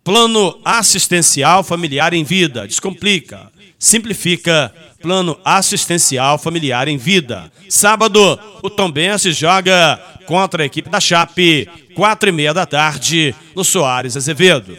Plano 0.04 0.59
assistencial 0.64 1.62
familiar 1.62 2.14
em 2.14 2.24
vida. 2.24 2.66
Descomplica. 2.66 3.52
Simplifica 3.78 4.74
Plano 5.00 5.38
Assistencial 5.44 6.38
Familiar 6.38 6.88
em 6.88 6.96
Vida. 6.96 7.50
Sábado, 7.68 8.38
o 8.62 8.68
Tombense 8.68 9.32
joga 9.32 9.96
contra 10.26 10.62
a 10.62 10.66
equipe 10.66 10.90
da 10.90 11.00
Chape, 11.00 11.68
quatro 11.94 12.28
e 12.28 12.32
meia 12.32 12.52
da 12.52 12.66
tarde, 12.66 13.34
no 13.54 13.64
Soares 13.64 14.16
Azevedo. 14.16 14.76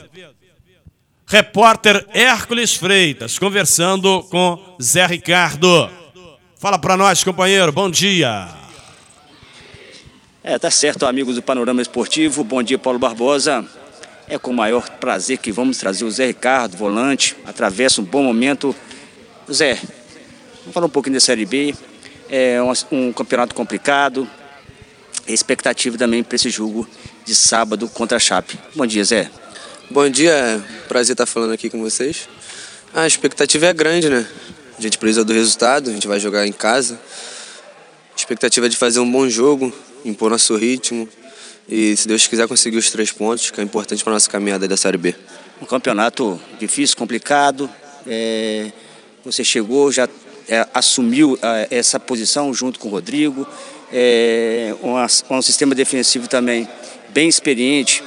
Repórter 1.26 2.06
Hércules 2.14 2.76
Freitas, 2.76 3.40
conversando 3.40 4.24
com 4.24 4.76
Zé 4.82 5.06
Ricardo. 5.06 5.90
Fala 6.58 6.78
para 6.78 6.98
nós, 6.98 7.24
companheiro, 7.24 7.72
bom 7.72 7.90
dia. 7.90 8.50
É, 10.44 10.58
tá 10.58 10.72
certo, 10.72 11.06
amigos 11.06 11.36
do 11.36 11.42
Panorama 11.42 11.82
Esportivo. 11.82 12.44
Bom 12.44 12.64
dia, 12.64 12.78
Paulo 12.78 12.98
Barbosa. 12.98 13.66
É 14.28 14.38
com 14.38 14.52
o 14.52 14.56
maior 14.56 14.90
prazer 14.90 15.38
que 15.38 15.52
vamos 15.52 15.78
trazer 15.78 16.04
o 16.06 16.12
Zé 16.12 16.28
Ricardo, 16.28 16.76
volante, 16.76 17.36
atravessa 17.46 18.02
um 18.02 18.04
bom 18.04 18.24
momento. 18.24 18.76
Zé, 19.52 19.80
Vamos 20.62 20.74
falar 20.74 20.88
um 20.88 20.90
pouquinho 20.90 21.14
da 21.14 21.22
Série 21.22 21.46
B. 21.46 21.74
É 22.30 22.62
um, 22.62 22.74
um 22.92 23.14
campeonato 23.14 23.56
complicado. 23.56 24.30
Expectativa 25.26 25.98
também 25.98 26.22
para 26.22 26.36
esse 26.36 26.50
jogo 26.50 26.88
de 27.26 27.34
sábado 27.34 27.88
contra 27.88 28.18
a 28.18 28.20
Chape. 28.20 28.60
Bom 28.76 28.86
dia, 28.86 29.04
Zé. 29.06 29.32
Bom 29.90 30.10
dia, 30.10 30.64
prazer 30.88 31.14
estar 31.14 31.26
falando 31.26 31.54
aqui 31.54 31.70
com 31.70 31.80
vocês. 31.80 32.28
A 32.94 33.08
expectativa 33.08 33.68
é 33.68 33.74
grande, 33.74 34.10
né? 34.10 34.28
A 34.78 34.82
gente 34.82 34.98
precisa 34.98 35.24
do 35.24 35.32
resultado, 35.32 35.90
a 35.90 35.94
gente 35.94 36.08
vai 36.08 36.20
jogar 36.20 36.46
em 36.46 36.52
casa. 36.52 37.00
A 38.14 38.16
expectativa 38.18 38.66
é 38.66 38.70
de 38.70 38.76
fazer 38.76 39.00
um 39.00 39.10
bom 39.10 39.30
jogo, 39.30 39.74
impor 40.04 40.30
nosso 40.30 40.56
ritmo 40.58 41.08
e, 41.70 41.96
se 41.96 42.08
Deus 42.08 42.28
quiser, 42.28 42.48
conseguir 42.48 42.78
os 42.78 42.90
três 42.92 43.12
pontos, 43.12 43.50
que 43.50 43.62
é 43.62 43.64
importante 43.64 44.04
para 44.04 44.12
a 44.12 44.16
nossa 44.16 44.30
caminhada 44.30 44.68
da 44.68 44.76
Série 44.76 44.98
B. 44.98 45.16
Um 45.62 45.66
campeonato 45.66 46.40
difícil, 46.60 46.98
complicado. 46.98 47.70
É... 48.06 48.72
Você 49.24 49.44
chegou, 49.44 49.92
já 49.92 50.08
é, 50.50 50.68
assumiu 50.74 51.38
é, 51.42 51.68
essa 51.72 52.00
posição 52.00 52.54
junto 52.54 52.80
com 52.80 52.88
o 52.88 52.92
Rodrigo, 52.92 53.48
é, 53.94 54.74
um, 54.84 54.96
um 55.36 55.42
sistema 55.42 55.76
defensivo 55.76 56.28
também 56.28 56.68
bem 57.10 57.30
experiente, 57.30 58.04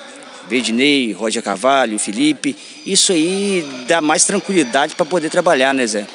Vedinei, 0.49 1.13
Roger 1.13 1.43
Carvalho, 1.43 1.99
Felipe. 1.99 2.57
Isso 2.85 3.13
aí 3.13 3.67
dá 3.87 4.01
mais 4.01 4.25
tranquilidade 4.25 4.95
para 4.95 5.07
poder 5.07 5.31
trabalhar, 5.31 5.73
né, 5.73 5.87
Zé? 5.87 6.07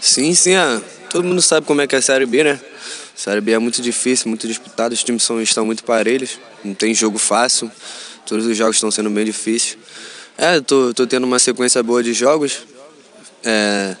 Sim, 0.00 0.34
sim. 0.34 0.54
Ah, 0.54 0.82
todo 1.08 1.24
mundo 1.24 1.40
sabe 1.40 1.66
como 1.66 1.80
é 1.80 1.86
que 1.86 1.94
é 1.94 1.98
a 1.98 2.02
Série 2.02 2.26
B, 2.26 2.44
né? 2.44 2.60
A 2.60 3.18
Série 3.18 3.40
B 3.40 3.52
é 3.52 3.58
muito 3.58 3.80
difícil, 3.80 4.28
muito 4.28 4.46
disputada, 4.46 4.92
os 4.92 5.02
times 5.02 5.22
são, 5.22 5.40
estão 5.40 5.64
muito 5.64 5.82
parelhos, 5.84 6.38
não 6.62 6.74
tem 6.74 6.92
jogo 6.92 7.16
fácil, 7.16 7.70
todos 8.26 8.44
os 8.44 8.56
jogos 8.56 8.76
estão 8.76 8.90
sendo 8.90 9.08
bem 9.08 9.24
difíceis. 9.24 9.78
É, 10.36 10.60
tô, 10.60 10.92
tô 10.92 11.06
tendo 11.06 11.24
uma 11.24 11.38
sequência 11.38 11.82
boa 11.82 12.02
de 12.02 12.12
jogos. 12.12 12.66
É, 13.42 13.96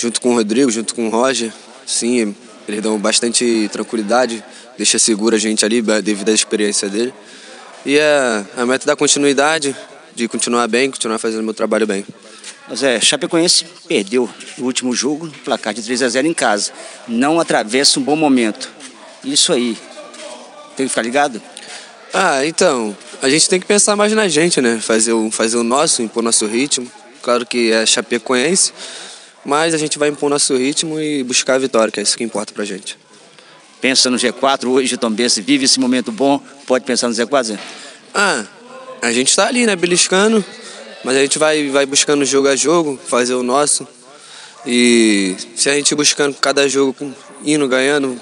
junto 0.00 0.20
com 0.20 0.30
o 0.30 0.34
Rodrigo, 0.34 0.70
junto 0.70 0.94
com 0.94 1.06
o 1.06 1.10
Roger. 1.10 1.52
Sim, 1.86 2.34
eles 2.66 2.82
dão 2.82 2.98
bastante 2.98 3.68
tranquilidade, 3.72 4.42
deixa 4.76 4.98
segura 4.98 5.36
a 5.36 5.38
gente 5.38 5.64
ali 5.64 5.82
devido 6.02 6.30
à 6.30 6.32
experiência 6.32 6.88
dele. 6.88 7.12
E 7.84 7.98
é, 7.98 8.44
a 8.56 8.64
meta 8.64 8.84
é 8.84 8.86
da 8.86 8.96
continuidade, 8.96 9.76
de 10.14 10.28
continuar 10.28 10.66
bem, 10.68 10.90
continuar 10.90 11.18
fazendo 11.18 11.42
meu 11.42 11.54
trabalho 11.54 11.86
bem. 11.86 12.04
Zé, 12.74 13.00
Chapecoense 13.00 13.64
perdeu 13.88 14.28
o 14.58 14.62
último 14.62 14.94
jogo, 14.94 15.28
placar 15.44 15.74
de 15.74 15.82
3 15.82 16.02
a 16.02 16.08
0 16.08 16.26
em 16.26 16.34
casa. 16.34 16.72
Não 17.08 17.40
atravessa 17.40 17.98
um 17.98 18.02
bom 18.02 18.16
momento. 18.16 18.70
Isso 19.24 19.52
aí, 19.52 19.76
tem 20.76 20.86
que 20.86 20.90
ficar 20.90 21.02
ligado? 21.02 21.42
Ah, 22.14 22.46
então, 22.46 22.96
a 23.20 23.28
gente 23.28 23.48
tem 23.48 23.60
que 23.60 23.66
pensar 23.66 23.96
mais 23.96 24.12
na 24.12 24.28
gente, 24.28 24.60
né? 24.60 24.78
Fazer 24.80 25.12
o, 25.12 25.30
fazer 25.30 25.56
o 25.56 25.64
nosso, 25.64 26.02
impor 26.02 26.22
nosso 26.22 26.46
ritmo. 26.46 26.90
Claro 27.22 27.44
que 27.44 27.72
é 27.72 27.84
Chapecoense, 27.84 28.72
mas 29.44 29.74
a 29.74 29.78
gente 29.78 29.98
vai 29.98 30.08
impor 30.08 30.28
nosso 30.30 30.56
ritmo 30.56 31.00
e 31.00 31.22
buscar 31.22 31.54
a 31.54 31.58
vitória, 31.58 31.90
que 31.90 32.00
é 32.00 32.02
isso 32.02 32.16
que 32.16 32.24
importa 32.24 32.52
pra 32.52 32.64
gente. 32.64 32.98
Pensa 33.80 34.10
no 34.10 34.16
G4 34.16 34.68
hoje, 34.68 34.94
o 34.94 34.98
Tom 34.98 35.10
Bense 35.10 35.40
vive 35.40 35.64
esse 35.64 35.80
momento 35.80 36.12
bom, 36.12 36.40
pode 36.66 36.84
pensar 36.84 37.08
no 37.08 37.14
Z4, 37.14 37.44
Zé? 37.44 37.58
Ah, 38.14 38.44
a 39.00 39.12
gente 39.12 39.28
está 39.28 39.46
ali, 39.46 39.64
né, 39.64 39.74
beliscando. 39.74 40.44
Mas 41.02 41.16
a 41.16 41.20
gente 41.20 41.38
vai, 41.38 41.68
vai 41.70 41.86
buscando 41.86 42.24
jogo 42.24 42.48
a 42.48 42.56
jogo, 42.56 42.98
fazer 43.06 43.34
o 43.34 43.42
nosso. 43.42 43.88
E 44.66 45.34
se 45.56 45.70
a 45.70 45.74
gente 45.74 45.94
buscando 45.94 46.34
cada 46.34 46.68
jogo, 46.68 46.94
indo, 47.44 47.66
ganhando, 47.66 48.20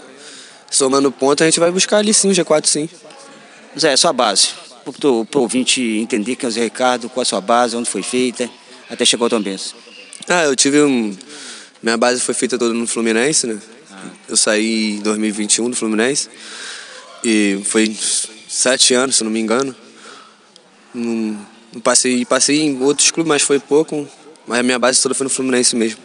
somando 0.70 1.10
ponto, 1.10 1.42
a 1.42 1.46
gente 1.46 1.58
vai 1.58 1.72
buscar 1.72 1.98
ali 1.98 2.14
sim, 2.14 2.30
o 2.30 2.32
G4 2.32 2.66
sim. 2.66 2.88
Zé, 3.76 3.96
sua 3.96 4.12
base. 4.12 4.50
Para 4.84 5.08
o 5.10 5.42
ouvinte 5.42 5.82
entender 5.82 6.36
quem 6.36 6.46
é 6.46 6.48
o 6.48 6.52
Zé 6.52 6.62
Ricardo, 6.62 7.08
qual 7.08 7.22
a 7.22 7.24
sua 7.24 7.40
base, 7.40 7.76
onde 7.76 7.90
foi 7.90 8.02
feita, 8.02 8.48
até 8.88 9.04
chegou 9.04 9.26
ao 9.26 9.30
Tom. 9.30 9.42
Ah, 10.30 10.44
eu 10.44 10.54
tive 10.54 10.82
um. 10.82 11.16
Minha 11.82 11.96
base 11.96 12.20
foi 12.20 12.34
feita 12.34 12.58
toda 12.58 12.74
no 12.74 12.86
Fluminense, 12.86 13.46
né? 13.46 13.58
Eu 14.28 14.36
saí 14.36 14.96
em 14.96 15.00
2021 15.00 15.70
do 15.70 15.76
Fluminense. 15.76 16.28
E 17.24 17.62
foi 17.64 17.96
sete 18.46 18.92
anos, 18.92 19.16
se 19.16 19.24
não 19.24 19.30
me 19.30 19.40
engano. 19.40 19.74
Não, 20.92 21.46
não 21.72 21.80
passei, 21.80 22.26
passei 22.26 22.60
em 22.60 22.82
outros 22.82 23.10
clubes, 23.10 23.28
mas 23.28 23.42
foi 23.42 23.58
pouco. 23.58 24.06
Mas 24.46 24.58
a 24.58 24.62
minha 24.62 24.78
base 24.78 25.00
toda 25.00 25.14
foi 25.14 25.24
no 25.24 25.30
Fluminense 25.30 25.74
mesmo. 25.74 25.98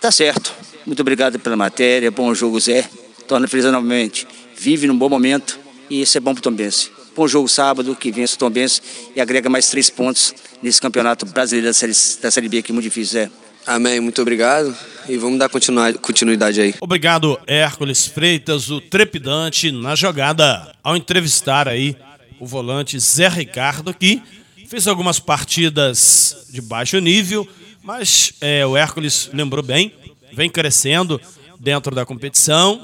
Tá 0.00 0.10
certo. 0.10 0.54
Muito 0.86 1.00
obrigado 1.00 1.38
pela 1.38 1.56
matéria. 1.56 2.10
Bom 2.10 2.34
jogo, 2.34 2.58
Zé. 2.58 2.88
Torna 3.28 3.46
feliz 3.46 3.66
novamente. 3.66 4.26
Vive 4.56 4.86
num 4.86 4.96
bom 4.96 5.10
momento 5.10 5.58
e 5.90 6.00
isso 6.00 6.16
é 6.16 6.20
bom 6.20 6.32
para 6.32 6.40
o 6.40 6.42
Tombense. 6.42 6.90
Bom 7.16 7.28
jogo 7.28 7.48
sábado, 7.48 7.94
que 7.94 8.10
vence 8.10 8.34
o 8.34 8.38
Tombense 8.38 8.80
e 9.14 9.20
agrega 9.20 9.48
mais 9.48 9.68
três 9.68 9.88
pontos 9.88 10.34
nesse 10.60 10.80
campeonato 10.80 11.24
brasileiro 11.26 11.68
da 11.68 11.72
Série, 11.72 11.92
da 12.20 12.30
série 12.30 12.48
B, 12.48 12.60
que 12.60 12.72
é 12.72 12.74
muito 12.74 12.84
difícil, 12.84 13.12
Zé. 13.12 13.30
Amém, 13.66 14.00
muito 14.00 14.20
obrigado. 14.20 14.76
E 15.08 15.16
vamos 15.16 15.38
dar 15.38 15.48
continuidade 15.48 16.60
aí. 16.60 16.74
Obrigado, 16.80 17.38
Hércules 17.46 18.06
Freitas, 18.06 18.70
o 18.70 18.80
trepidante 18.80 19.70
na 19.70 19.94
jogada, 19.94 20.74
ao 20.82 20.96
entrevistar 20.96 21.68
aí 21.68 21.96
o 22.40 22.46
volante 22.46 22.98
Zé 22.98 23.28
Ricardo, 23.28 23.94
que 23.94 24.20
fez 24.66 24.88
algumas 24.88 25.20
partidas 25.20 26.48
de 26.50 26.60
baixo 26.60 26.98
nível, 26.98 27.46
mas 27.82 28.32
é, 28.40 28.66
o 28.66 28.76
Hércules 28.76 29.30
lembrou 29.32 29.62
bem, 29.62 29.94
vem 30.32 30.50
crescendo 30.50 31.20
dentro 31.60 31.94
da 31.94 32.04
competição, 32.04 32.80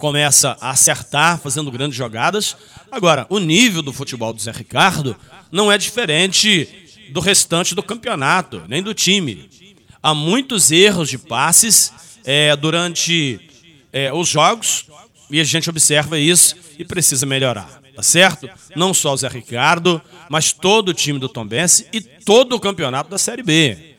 começa 0.00 0.56
a 0.60 0.70
acertar, 0.70 1.38
fazendo 1.38 1.70
grandes 1.70 1.96
jogadas. 1.96 2.56
Agora, 2.90 3.26
o 3.28 3.38
nível 3.38 3.82
do 3.82 3.92
futebol 3.92 4.32
do 4.32 4.42
Zé 4.42 4.50
Ricardo 4.50 5.14
não 5.52 5.70
é 5.70 5.78
diferente 5.78 6.68
do 7.12 7.20
restante 7.20 7.74
do 7.74 7.82
campeonato, 7.82 8.62
nem 8.66 8.82
do 8.82 8.94
time 8.94 9.48
há 10.02 10.14
muitos 10.14 10.70
erros 10.70 11.08
de 11.08 11.18
passes 11.18 11.92
é, 12.24 12.54
durante 12.56 13.40
é, 13.92 14.12
os 14.12 14.28
jogos 14.28 14.86
e 15.30 15.40
a 15.40 15.44
gente 15.44 15.70
observa 15.70 16.18
isso 16.18 16.56
e 16.78 16.84
precisa 16.84 17.24
melhorar, 17.26 17.80
tá 17.94 18.02
certo? 18.02 18.48
Não 18.74 18.92
só 18.92 19.12
o 19.12 19.16
Zé 19.16 19.28
Ricardo, 19.28 20.00
mas 20.28 20.52
todo 20.52 20.88
o 20.88 20.94
time 20.94 21.18
do 21.18 21.28
Tombense 21.28 21.86
e 21.92 22.00
todo 22.00 22.56
o 22.56 22.60
campeonato 22.60 23.10
da 23.10 23.18
Série 23.18 23.42
B. 23.42 23.96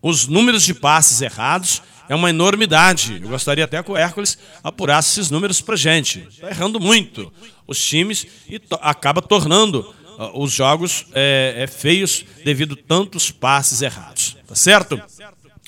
Os 0.00 0.28
números 0.28 0.62
de 0.62 0.74
passes 0.74 1.20
errados 1.20 1.82
é 2.08 2.14
uma 2.14 2.30
enormidade. 2.30 3.18
Eu 3.22 3.28
gostaria 3.28 3.64
até 3.64 3.82
que 3.82 3.90
o 3.90 3.96
Hércules 3.96 4.38
apurasse 4.62 5.12
esses 5.12 5.30
números 5.30 5.60
pra 5.60 5.76
gente. 5.76 6.26
Está 6.28 6.48
errando 6.48 6.80
muito 6.80 7.32
os 7.66 7.78
times 7.84 8.26
e 8.48 8.58
to 8.58 8.78
acaba 8.80 9.20
tornando 9.20 9.94
uh, 10.18 10.42
os 10.42 10.52
jogos 10.52 11.06
é, 11.12 11.54
é, 11.58 11.66
feios 11.66 12.24
devido 12.44 12.74
a 12.74 12.88
tantos 12.88 13.30
passes 13.30 13.82
errados. 13.82 14.36
Tá 14.46 14.54
certo? 14.54 15.00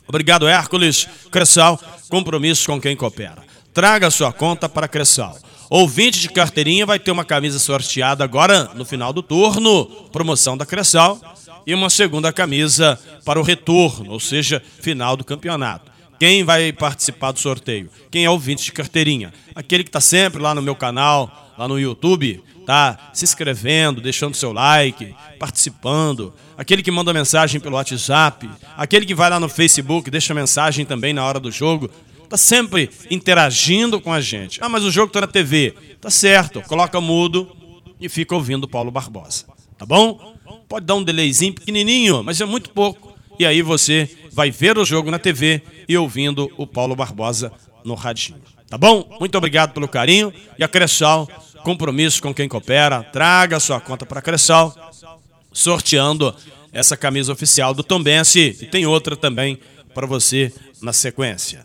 Obrigado, 0.09 0.48
Hércules. 0.48 1.07
Cressal, 1.31 1.79
compromisso 2.09 2.66
com 2.66 2.81
quem 2.81 2.96
coopera. 2.96 3.44
Traga 3.72 4.11
sua 4.11 4.33
conta 4.33 4.68
para 4.68 4.88
Cressal. 4.88 5.38
Ouvinte 5.68 6.18
de 6.18 6.29
carteirinha 6.29 6.85
vai 6.85 6.98
ter 6.98 7.12
uma 7.12 7.24
camisa 7.24 7.61
sorteada 7.61 8.24
agora 8.24 8.72
no 8.74 8.85
final 8.85 9.12
do 9.12 9.22
turno, 9.22 9.87
promoção 10.11 10.57
da 10.57 10.66
Cressal, 10.66 11.20
e 11.64 11.72
uma 11.72 11.88
segunda 11.88 12.33
camisa 12.33 12.98
para 13.24 13.38
o 13.38 13.44
retorno, 13.44 14.11
ou 14.11 14.18
seja, 14.18 14.61
final 14.81 15.16
do 15.16 15.24
campeonato. 15.24 15.92
Quem 16.20 16.44
vai 16.44 16.70
participar 16.70 17.33
do 17.33 17.40
sorteio? 17.40 17.88
Quem 18.11 18.26
é 18.26 18.30
ouvinte 18.30 18.62
de 18.62 18.72
carteirinha? 18.72 19.33
Aquele 19.54 19.83
que 19.83 19.88
está 19.88 20.02
sempre 20.02 20.38
lá 20.38 20.54
no 20.54 20.61
meu 20.61 20.76
canal, 20.76 21.50
lá 21.56 21.66
no 21.66 21.80
YouTube, 21.80 22.44
tá 22.66 23.11
se 23.14 23.24
inscrevendo, 23.24 24.02
deixando 24.02 24.37
seu 24.37 24.52
like, 24.52 25.14
participando, 25.38 26.35
aquele 26.59 26.83
que 26.83 26.90
manda 26.90 27.11
mensagem 27.14 27.59
pelo 27.59 27.76
WhatsApp, 27.76 28.50
aquele 28.76 29.06
que 29.06 29.14
vai 29.14 29.30
lá 29.30 29.40
no 29.40 29.48
Facebook, 29.48 30.11
deixa 30.11 30.35
mensagem 30.35 30.85
também 30.85 31.14
na 31.14 31.24
hora 31.24 31.40
do 31.40 31.50
jogo, 31.50 31.90
tá 32.28 32.37
sempre 32.37 32.90
interagindo 33.11 33.98
com 33.98 34.12
a 34.12 34.20
gente. 34.20 34.62
Ah, 34.62 34.68
mas 34.68 34.85
o 34.85 34.90
jogo 34.90 35.11
tá 35.11 35.22
na 35.22 35.26
TV. 35.26 35.74
Tá 36.02 36.11
certo, 36.11 36.61
coloca 36.68 37.00
mudo 37.00 37.56
e 37.98 38.11
fica 38.11 38.35
ouvindo 38.35 38.68
Paulo 38.68 38.90
Barbosa. 38.90 39.46
Tá 39.78 39.87
bom? 39.87 40.37
Pode 40.68 40.85
dar 40.85 40.96
um 40.96 41.02
delayzinho 41.02 41.54
pequenininho, 41.54 42.22
mas 42.22 42.38
é 42.42 42.44
muito 42.44 42.68
pouco. 42.68 43.10
E 43.40 43.46
aí 43.46 43.62
você 43.62 44.07
vai 44.31 44.50
ver 44.50 44.76
o 44.76 44.85
jogo 44.85 45.11
na 45.11 45.18
TV 45.18 45.62
e 45.88 45.96
ouvindo 45.96 46.53
o 46.59 46.66
Paulo 46.66 46.94
Barbosa 46.94 47.50
no 47.83 47.94
radinho. 47.94 48.38
Tá 48.68 48.76
bom? 48.76 49.16
Muito 49.18 49.38
obrigado 49.38 49.72
pelo 49.72 49.88
carinho 49.88 50.31
e 50.59 50.62
a 50.62 50.68
Cressal 50.68 51.26
compromisso 51.64 52.20
com 52.20 52.35
quem 52.35 52.46
coopera, 52.46 53.03
traga 53.03 53.57
a 53.57 53.61
sua 53.61 53.81
conta 53.81 54.05
para 54.05 54.20
Cressal, 54.20 54.74
sorteando 55.50 56.37
essa 56.70 56.98
camisa 56.98 57.33
oficial 57.33 57.72
do 57.72 57.83
Tombense 57.83 58.59
e 58.61 58.66
tem 58.66 58.85
outra 58.85 59.16
também 59.16 59.59
para 59.94 60.07
você 60.07 60.53
na 60.83 60.92
sequência. 60.92 61.64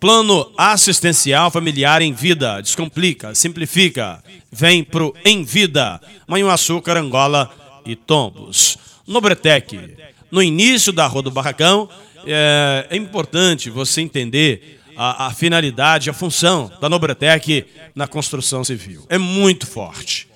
Plano 0.00 0.52
assistencial 0.58 1.52
familiar 1.52 2.02
em 2.02 2.12
vida, 2.12 2.60
descomplica, 2.60 3.32
simplifica, 3.32 4.20
vem 4.50 4.82
pro 4.82 5.14
Em 5.24 5.44
Vida, 5.44 6.00
Manhuaçu, 6.26 6.82
Carangola 6.82 7.48
e 7.86 7.94
Tombos. 7.94 8.76
Nobretec, 9.06 10.11
no 10.32 10.42
início 10.42 10.92
da 10.94 11.06
Rua 11.06 11.22
do 11.22 11.30
Barracão, 11.30 11.90
é, 12.26 12.86
é 12.88 12.96
importante 12.96 13.68
você 13.68 14.00
entender 14.00 14.80
a, 14.96 15.26
a 15.26 15.30
finalidade, 15.30 16.08
a 16.08 16.14
função 16.14 16.72
da 16.80 16.88
Nobretec 16.88 17.66
na 17.94 18.06
construção 18.06 18.64
civil. 18.64 19.04
É 19.10 19.18
muito 19.18 19.66
forte. 19.66 20.26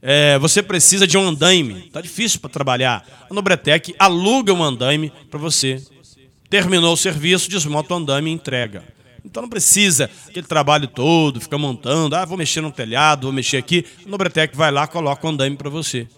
É, 0.00 0.38
você 0.38 0.62
precisa 0.62 1.06
de 1.06 1.18
um 1.18 1.28
andaime. 1.28 1.82
Tá 1.92 2.00
difícil 2.00 2.40
para 2.40 2.48
trabalhar. 2.48 3.06
A 3.30 3.34
Nobretec 3.34 3.94
aluga 3.98 4.54
um 4.54 4.64
andaime 4.64 5.12
para 5.30 5.38
você. 5.38 5.82
Terminou 6.48 6.94
o 6.94 6.96
serviço, 6.96 7.50
desmonta 7.50 7.92
o 7.92 7.98
andaime 7.98 8.30
e 8.30 8.32
entrega. 8.32 8.82
Então 9.22 9.42
não 9.42 9.50
precisa 9.50 10.10
aquele 10.26 10.46
trabalho 10.46 10.88
todo, 10.88 11.40
ficar 11.40 11.58
montando, 11.58 12.16
ah, 12.16 12.24
vou 12.24 12.36
mexer 12.36 12.60
no 12.62 12.72
telhado, 12.72 13.24
vou 13.24 13.32
mexer 13.32 13.58
aqui. 13.58 13.84
A 14.04 14.08
Nobretec 14.08 14.56
vai 14.56 14.72
lá, 14.72 14.86
coloca 14.86 15.26
o 15.26 15.30
andaime 15.30 15.56
para 15.56 15.70
você. 15.70 16.08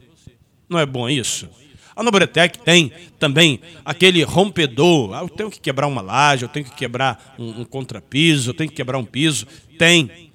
Não 0.69 0.79
é 0.79 0.87
bom 0.87 1.09
isso? 1.09 1.49
A 1.97 2.03
Nobretec 2.03 2.59
tem 2.59 2.93
também 3.19 3.61
aquele 3.85 4.23
rompedor. 4.23 5.15
Ah, 5.15 5.23
eu 5.23 5.29
tenho 5.29 5.51
que 5.51 5.61
quebrar 5.61 5.87
uma 5.87 6.03
laje, 6.03 6.45
eu 6.45 6.49
tenho 6.49 6.65
que 6.65 6.75
quebrar 6.75 7.35
um, 7.39 7.61
um 7.61 7.65
contrapiso, 7.65 8.51
eu 8.51 8.55
tenho 8.55 8.69
que 8.69 8.77
quebrar 8.77 8.99
um 8.99 9.05
piso. 9.05 9.47
Tem. 9.79 10.31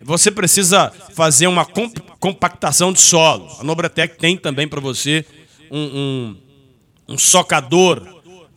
Você 0.00 0.30
precisa 0.30 0.92
fazer 1.12 1.46
uma 1.46 1.64
comp 1.64 1.96
compactação 2.18 2.92
de 2.92 3.00
solo. 3.00 3.48
A 3.60 3.64
Nobretec 3.64 4.18
tem 4.18 4.36
também 4.36 4.66
para 4.66 4.80
você 4.80 5.24
um, 5.70 5.78
um, 5.78 6.36
um 7.14 7.18
socador 7.18 8.02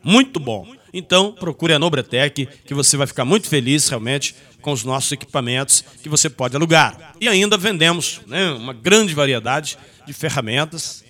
muito 0.03 0.39
bom. 0.39 0.67
Então, 0.93 1.31
procure 1.31 1.73
a 1.73 1.79
Nobretec, 1.79 2.47
que 2.65 2.73
você 2.73 2.97
vai 2.97 3.05
ficar 3.05 3.25
muito 3.25 3.47
feliz 3.47 3.87
realmente 3.89 4.35
com 4.61 4.71
os 4.71 4.83
nossos 4.83 5.11
equipamentos 5.11 5.83
que 6.01 6.09
você 6.09 6.29
pode 6.29 6.55
alugar. 6.55 7.13
E 7.21 7.27
ainda 7.27 7.57
vendemos 7.57 8.21
né, 8.25 8.51
uma 8.51 8.73
grande 8.73 9.13
variedade 9.13 9.77
de 10.05 10.13
ferramentas, 10.13 11.03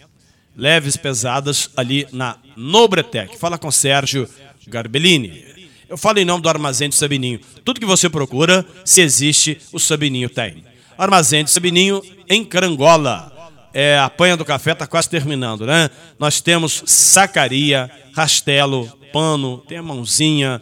leves, 0.59 0.97
pesadas, 0.97 1.69
ali 1.75 2.05
na 2.11 2.35
Nobretec. 2.55 3.37
Fala 3.37 3.57
com 3.57 3.71
Sérgio 3.71 4.29
Garbellini. 4.67 5.45
Eu 5.87 5.97
falo 5.97 6.19
em 6.19 6.25
nome 6.25 6.43
do 6.43 6.49
Armazém 6.49 6.89
de 6.89 6.95
Sabininho. 6.95 7.39
Tudo 7.63 7.79
que 7.79 7.85
você 7.85 8.09
procura, 8.09 8.65
se 8.83 9.01
existe, 9.01 9.57
o 9.71 9.79
Sabininho 9.79 10.29
tem. 10.29 10.63
Armazém 10.97 11.43
de 11.43 11.49
Sabininho 11.49 12.01
em 12.27 12.43
Carangola. 12.43 13.33
É, 13.73 13.97
a 13.97 14.09
panha 14.09 14.35
do 14.35 14.43
café 14.43 14.73
está 14.73 14.85
quase 14.85 15.09
terminando, 15.09 15.65
né? 15.65 15.89
Nós 16.19 16.41
temos 16.41 16.83
sacaria, 16.85 17.89
rastelo, 18.13 18.91
pano, 19.13 19.59
tem 19.67 19.77
a 19.77 19.83
mãozinha, 19.83 20.59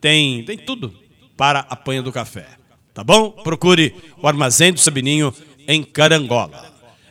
tem, 0.00 0.44
tem 0.44 0.56
tudo 0.56 0.94
para 1.36 1.60
a 1.68 1.74
panha 1.74 2.02
do 2.02 2.12
café. 2.12 2.46
Tá 2.94 3.02
bom? 3.02 3.30
Procure 3.30 3.94
o 4.22 4.28
Armazém 4.28 4.72
do 4.72 4.80
Sabininho 4.80 5.34
em 5.66 5.82
Carangola 5.82 6.70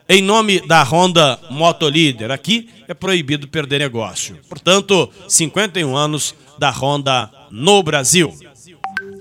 em 0.09 0.23
nome 0.23 0.59
da 0.61 0.81
Honda 0.81 1.39
Motolíder. 1.51 2.31
Aqui 2.31 2.67
é 2.87 2.95
proibido 2.95 3.47
perder 3.47 3.79
negócio. 3.79 4.39
Portanto, 4.49 5.07
51 5.27 5.95
anos 5.95 6.33
da 6.57 6.71
Honda 6.71 7.29
no 7.51 7.83
Brasil. 7.83 8.33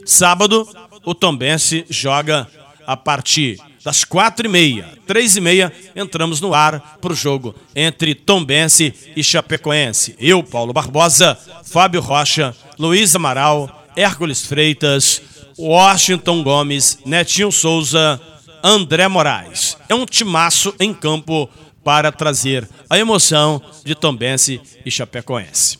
Sábado, 0.06 0.66
o 1.04 1.14
Tombense 1.14 1.84
joga 1.90 2.48
a 2.86 2.96
partir 2.96 3.58
das 3.84 4.02
quatro 4.02 4.46
e 4.46 4.48
meia, 4.48 4.88
três 5.06 5.36
e 5.36 5.40
meia, 5.40 5.72
entramos 5.94 6.40
no 6.40 6.54
ar 6.54 6.98
para 7.00 7.12
o 7.12 7.16
jogo 7.16 7.54
entre 7.76 8.14
Tombense 8.14 8.94
e 9.14 9.22
Chapecoense. 9.22 10.16
Eu, 10.18 10.42
Paulo 10.42 10.72
Barbosa, 10.72 11.38
Fábio 11.64 12.00
Rocha, 12.00 12.56
Luiz 12.78 13.14
Amaral, 13.14 13.86
Hércules 13.94 14.44
Freitas, 14.46 15.20
Washington 15.58 16.42
Gomes, 16.42 16.98
Netinho 17.04 17.52
Souza, 17.52 18.20
André 18.68 19.08
Moraes. 19.08 19.78
É 19.88 19.94
um 19.94 20.04
timaço 20.04 20.74
em 20.78 20.92
campo 20.92 21.48
para 21.82 22.12
trazer 22.12 22.68
a 22.90 22.98
emoção 22.98 23.62
de 23.82 23.94
Tombense 23.94 24.60
e 24.84 24.90
Chapecoense. 24.90 25.78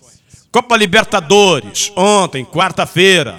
Copa 0.51 0.75
Libertadores, 0.75 1.93
ontem, 1.95 2.47
quarta-feira, 2.47 3.39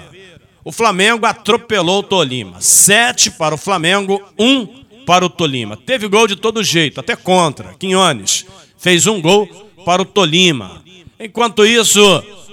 o 0.64 0.70
Flamengo 0.70 1.26
atropelou 1.26 1.98
o 1.98 2.02
Tolima. 2.04 2.60
Sete 2.60 3.28
para 3.28 3.52
o 3.52 3.58
Flamengo, 3.58 4.22
um 4.38 4.84
para 5.04 5.26
o 5.26 5.28
Tolima. 5.28 5.76
Teve 5.76 6.06
gol 6.06 6.28
de 6.28 6.36
todo 6.36 6.62
jeito, 6.62 7.00
até 7.00 7.16
contra. 7.16 7.74
Quinhones 7.74 8.46
fez 8.78 9.08
um 9.08 9.20
gol 9.20 9.48
para 9.84 10.00
o 10.00 10.04
Tolima. 10.04 10.80
Enquanto 11.18 11.66
isso, 11.66 12.00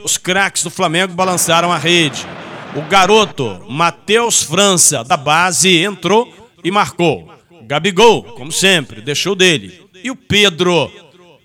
os 0.04 0.18
craques 0.18 0.64
do 0.64 0.72
Flamengo 0.72 1.14
balançaram 1.14 1.72
a 1.72 1.78
rede. 1.78 2.26
O 2.76 2.82
garoto 2.82 3.64
Matheus 3.70 4.42
França, 4.42 5.04
da 5.04 5.16
base, 5.16 5.78
entrou 5.78 6.47
e 6.63 6.72
marcou. 6.72 7.32
Gabigol, 7.63 8.24
como 8.24 8.52
sempre, 8.52 9.02
deixou 9.02 9.36
dele. 9.36 9.82
E 10.04 10.12
o 10.12 10.15
Pedro, 10.15 10.91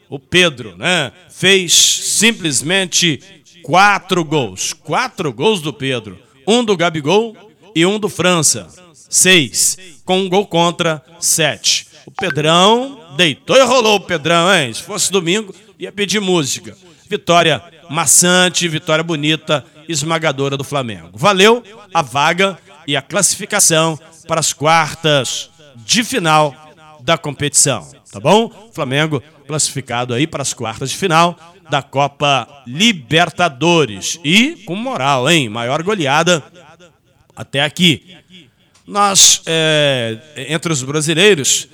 o 0.09 0.18
Pedro, 0.18 0.77
né, 0.77 1.11
fez 1.31 1.75
simplesmente 1.75 3.20
quatro 3.62 4.25
gols. 4.25 4.72
Quatro 4.72 5.33
gols 5.33 5.61
do 5.61 5.72
Pedro. 5.72 6.18
Um 6.46 6.64
do 6.64 6.77
Gabigol 6.77 7.37
e 7.75 7.85
um 7.87 7.98
do 7.98 8.09
França. 8.09 8.68
Seis. 8.94 9.79
Com 10.05 10.20
um 10.20 10.29
gol 10.29 10.46
contra, 10.46 11.03
sete. 11.18 11.87
O 12.05 12.11
Pedrão 12.11 13.14
deitou 13.16 13.57
e 13.57 13.62
rolou 13.62 13.96
o 13.96 14.01
Pedrão, 14.01 14.53
hein? 14.53 14.72
Se 14.72 14.83
fosse 14.83 15.11
domingo, 15.11 15.55
ia 15.79 15.92
pedir 15.92 16.20
música. 16.20 16.77
Vitória 17.09 17.62
maçante, 17.88 18.66
vitória 18.66 19.05
bonita, 19.05 19.64
esmagadora 19.88 20.57
do 20.57 20.64
Flamengo. 20.64 21.11
Valeu 21.12 21.62
a 21.92 22.03
vaga 22.03 22.59
e 22.87 22.97
a 22.97 23.03
classificação 23.03 23.99
para 24.27 24.40
as 24.40 24.53
quartas 24.53 25.51
de 25.77 26.05
final 26.05 26.55
da 27.01 27.18
competição, 27.18 27.90
tá 28.11 28.21
bom? 28.21 28.71
Flamengo 28.73 29.23
classificado 29.47 30.14
aí 30.14 30.27
para 30.27 30.42
as 30.42 30.55
quartas 30.55 30.90
de 30.90 30.97
final 30.97 31.38
da 31.71 31.83
Copa 31.83 32.62
Libertadores 32.66 34.18
e 34.25 34.62
com 34.66 34.77
moral, 34.77 35.29
hein? 35.29 35.49
Maior 35.49 35.83
goleada 35.83 36.42
até 37.35 37.62
aqui. 37.62 38.16
Nós, 38.87 39.42
é, 39.47 40.18
entre 40.49 40.73
os 40.73 40.83
brasileiros, 40.83 41.68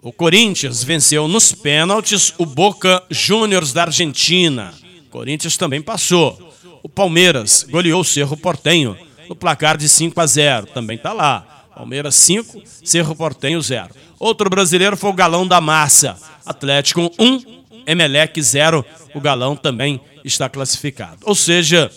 o 0.00 0.12
Corinthians 0.12 0.82
venceu 0.82 1.28
nos 1.28 1.52
pênaltis 1.52 2.34
o 2.38 2.46
Boca 2.46 3.02
Juniors 3.10 3.72
da 3.72 3.82
Argentina. 3.82 4.72
O 5.06 5.10
Corinthians 5.10 5.56
também 5.56 5.82
passou. 5.82 6.52
O 6.82 6.88
Palmeiras 6.88 7.64
goleou 7.68 8.00
o 8.00 8.04
Cerro 8.04 8.36
Portenho 8.36 8.96
no 9.32 9.36
placar 9.36 9.78
de 9.78 9.88
5 9.88 10.20
a 10.20 10.26
0. 10.26 10.66
Também 10.66 10.96
está 10.96 11.12
lá. 11.14 11.64
Palmeiras 11.74 12.14
5, 12.16 12.62
Cerro 12.84 13.16
Portenho 13.16 13.62
0. 13.62 13.88
Outro 14.18 14.50
brasileiro 14.50 14.94
foi 14.94 15.08
o 15.08 15.14
Galão 15.14 15.46
da 15.46 15.58
Massa. 15.58 16.18
Atlético 16.44 17.10
1, 17.18 17.62
Emelec 17.86 18.40
0. 18.40 18.84
O 19.14 19.20
Galão 19.20 19.56
também 19.56 19.98
está 20.22 20.50
classificado. 20.50 21.20
Ou 21.22 21.34
seja, 21.34 21.90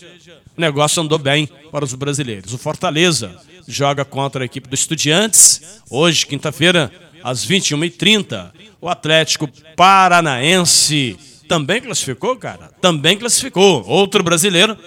o 0.58 0.62
negócio 0.62 1.04
andou 1.04 1.19
bem 1.19 1.50
para 1.71 1.84
os 1.84 1.93
brasileiros. 1.93 2.54
O 2.54 2.58
Fortaleza 2.58 3.36
joga 3.67 4.06
contra 4.06 4.43
a 4.43 4.45
equipe 4.45 4.69
do 4.69 4.74
Estudiantes, 4.74 5.82
hoje, 5.89 6.26
quinta-feira, 6.26 6.89
às 7.21 7.45
21h30. 7.45 8.52
O 8.80 8.88
Atlético 8.88 9.50
Paranaense 9.76 11.17
também 11.50 11.82
classificou, 11.82 12.38
cara? 12.38 12.71
Também 12.80 13.17
classificou. 13.17 13.84
Outro 13.86 14.24
brasileiro 14.24 14.78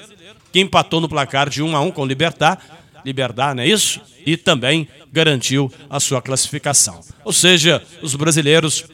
que 0.53 0.61
empatou 0.61 1.01
no 1.01 1.09
placar 1.09 1.49
de 1.49 1.63
1 1.63 1.77
a 1.77 1.81
1 1.81 1.91
com 1.91 2.03
o 2.03 2.07
Libertar. 2.07 2.59
Libertar, 3.05 3.55
não 3.55 3.63
é 3.63 3.67
isso? 3.67 4.01
E 4.27 4.37
também 4.37 4.89
garantiu 5.13 5.73
a 5.89 6.01
sua 6.01 6.21
classificação. 6.21 7.01
Ou 7.25 7.33
seja, 7.33 7.83
os 8.03 8.15
brasileiros 8.15 8.85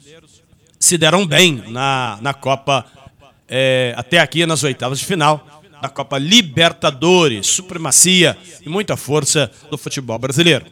se 0.78 0.98
deram 0.98 1.26
bem 1.26 1.64
na, 1.68 2.18
na 2.20 2.34
Copa, 2.34 2.84
é, 3.48 3.94
até 3.96 4.18
aqui 4.18 4.44
nas 4.44 4.62
oitavas 4.62 4.98
de 4.98 5.06
final 5.06 5.62
da 5.80 5.88
Copa 5.88 6.18
Libertadores, 6.18 7.46
supremacia 7.46 8.36
e 8.62 8.68
muita 8.68 8.96
força 8.96 9.50
do 9.70 9.76
futebol 9.76 10.18
brasileiro. 10.18 10.64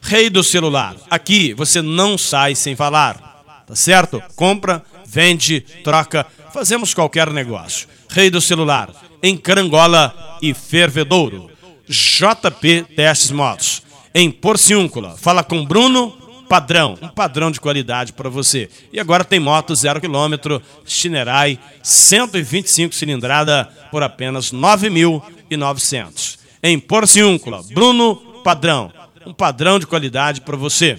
Rei 0.00 0.30
do 0.30 0.42
celular, 0.42 0.96
aqui 1.10 1.52
você 1.54 1.82
não 1.82 2.16
sai 2.16 2.54
sem 2.54 2.74
falar, 2.74 3.64
tá 3.66 3.74
certo? 3.74 4.22
Compra, 4.34 4.82
vende, 5.06 5.60
troca, 5.82 6.26
fazemos 6.52 6.94
qualquer 6.94 7.30
negócio. 7.30 7.88
Rei 8.08 8.30
do 8.30 8.40
celular, 8.40 8.90
em 9.22 9.36
Carangola 9.36 10.38
e 10.42 10.54
Fervedouro. 10.54 11.50
JP 11.88 12.84
Testes 12.94 13.30
Motos, 13.30 13.82
em 14.14 14.30
Porciúncula. 14.30 15.16
Fala 15.16 15.42
com 15.42 15.64
Bruno 15.64 16.16
padrão, 16.48 16.98
um 17.00 17.08
padrão 17.08 17.48
de 17.48 17.60
qualidade 17.60 18.12
para 18.12 18.28
você. 18.28 18.68
E 18.92 18.98
agora 18.98 19.24
tem 19.24 19.38
moto 19.38 19.72
zero 19.74 20.00
quilômetro, 20.00 20.60
Chinerai, 20.84 21.60
125 21.80 22.92
cilindrada 22.92 23.68
por 23.90 24.02
apenas 24.02 24.52
9.900. 24.52 26.38
Em 26.60 26.78
Porciúncula, 26.78 27.62
Bruno 27.72 28.16
Padrão, 28.42 28.92
um 29.24 29.32
padrão 29.32 29.78
de 29.78 29.86
qualidade 29.86 30.40
para 30.40 30.56
você. 30.56 30.98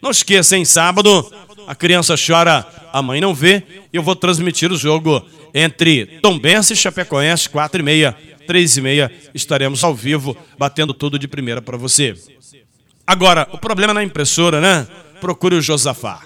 Não 0.00 0.10
esqueça, 0.10 0.56
em 0.56 0.64
sábado, 0.64 1.32
a 1.66 1.74
criança 1.74 2.14
chora, 2.14 2.64
a 2.92 3.02
mãe 3.02 3.20
não 3.20 3.34
vê, 3.34 3.64
e 3.92 3.96
eu 3.96 4.02
vou 4.02 4.14
transmitir 4.14 4.70
o 4.70 4.76
jogo 4.76 5.26
entre 5.52 6.20
Tombense 6.22 6.74
e 6.74 6.76
Chapecoense, 6.76 7.48
4 7.48 7.80
e 7.80 7.84
meia, 7.84 8.16
3 8.46 8.76
e 8.76 8.80
meia, 8.80 9.10
estaremos 9.34 9.82
ao 9.82 9.92
vivo, 9.94 10.36
batendo 10.58 10.94
tudo 10.94 11.18
de 11.18 11.26
primeira 11.26 11.60
para 11.60 11.76
você. 11.76 12.14
Agora, 13.06 13.48
o 13.52 13.58
problema 13.58 13.90
é 13.92 13.94
na 13.94 14.04
impressora, 14.04 14.60
né? 14.60 14.86
Procure 15.20 15.56
o 15.56 15.62
Josafá. 15.62 16.20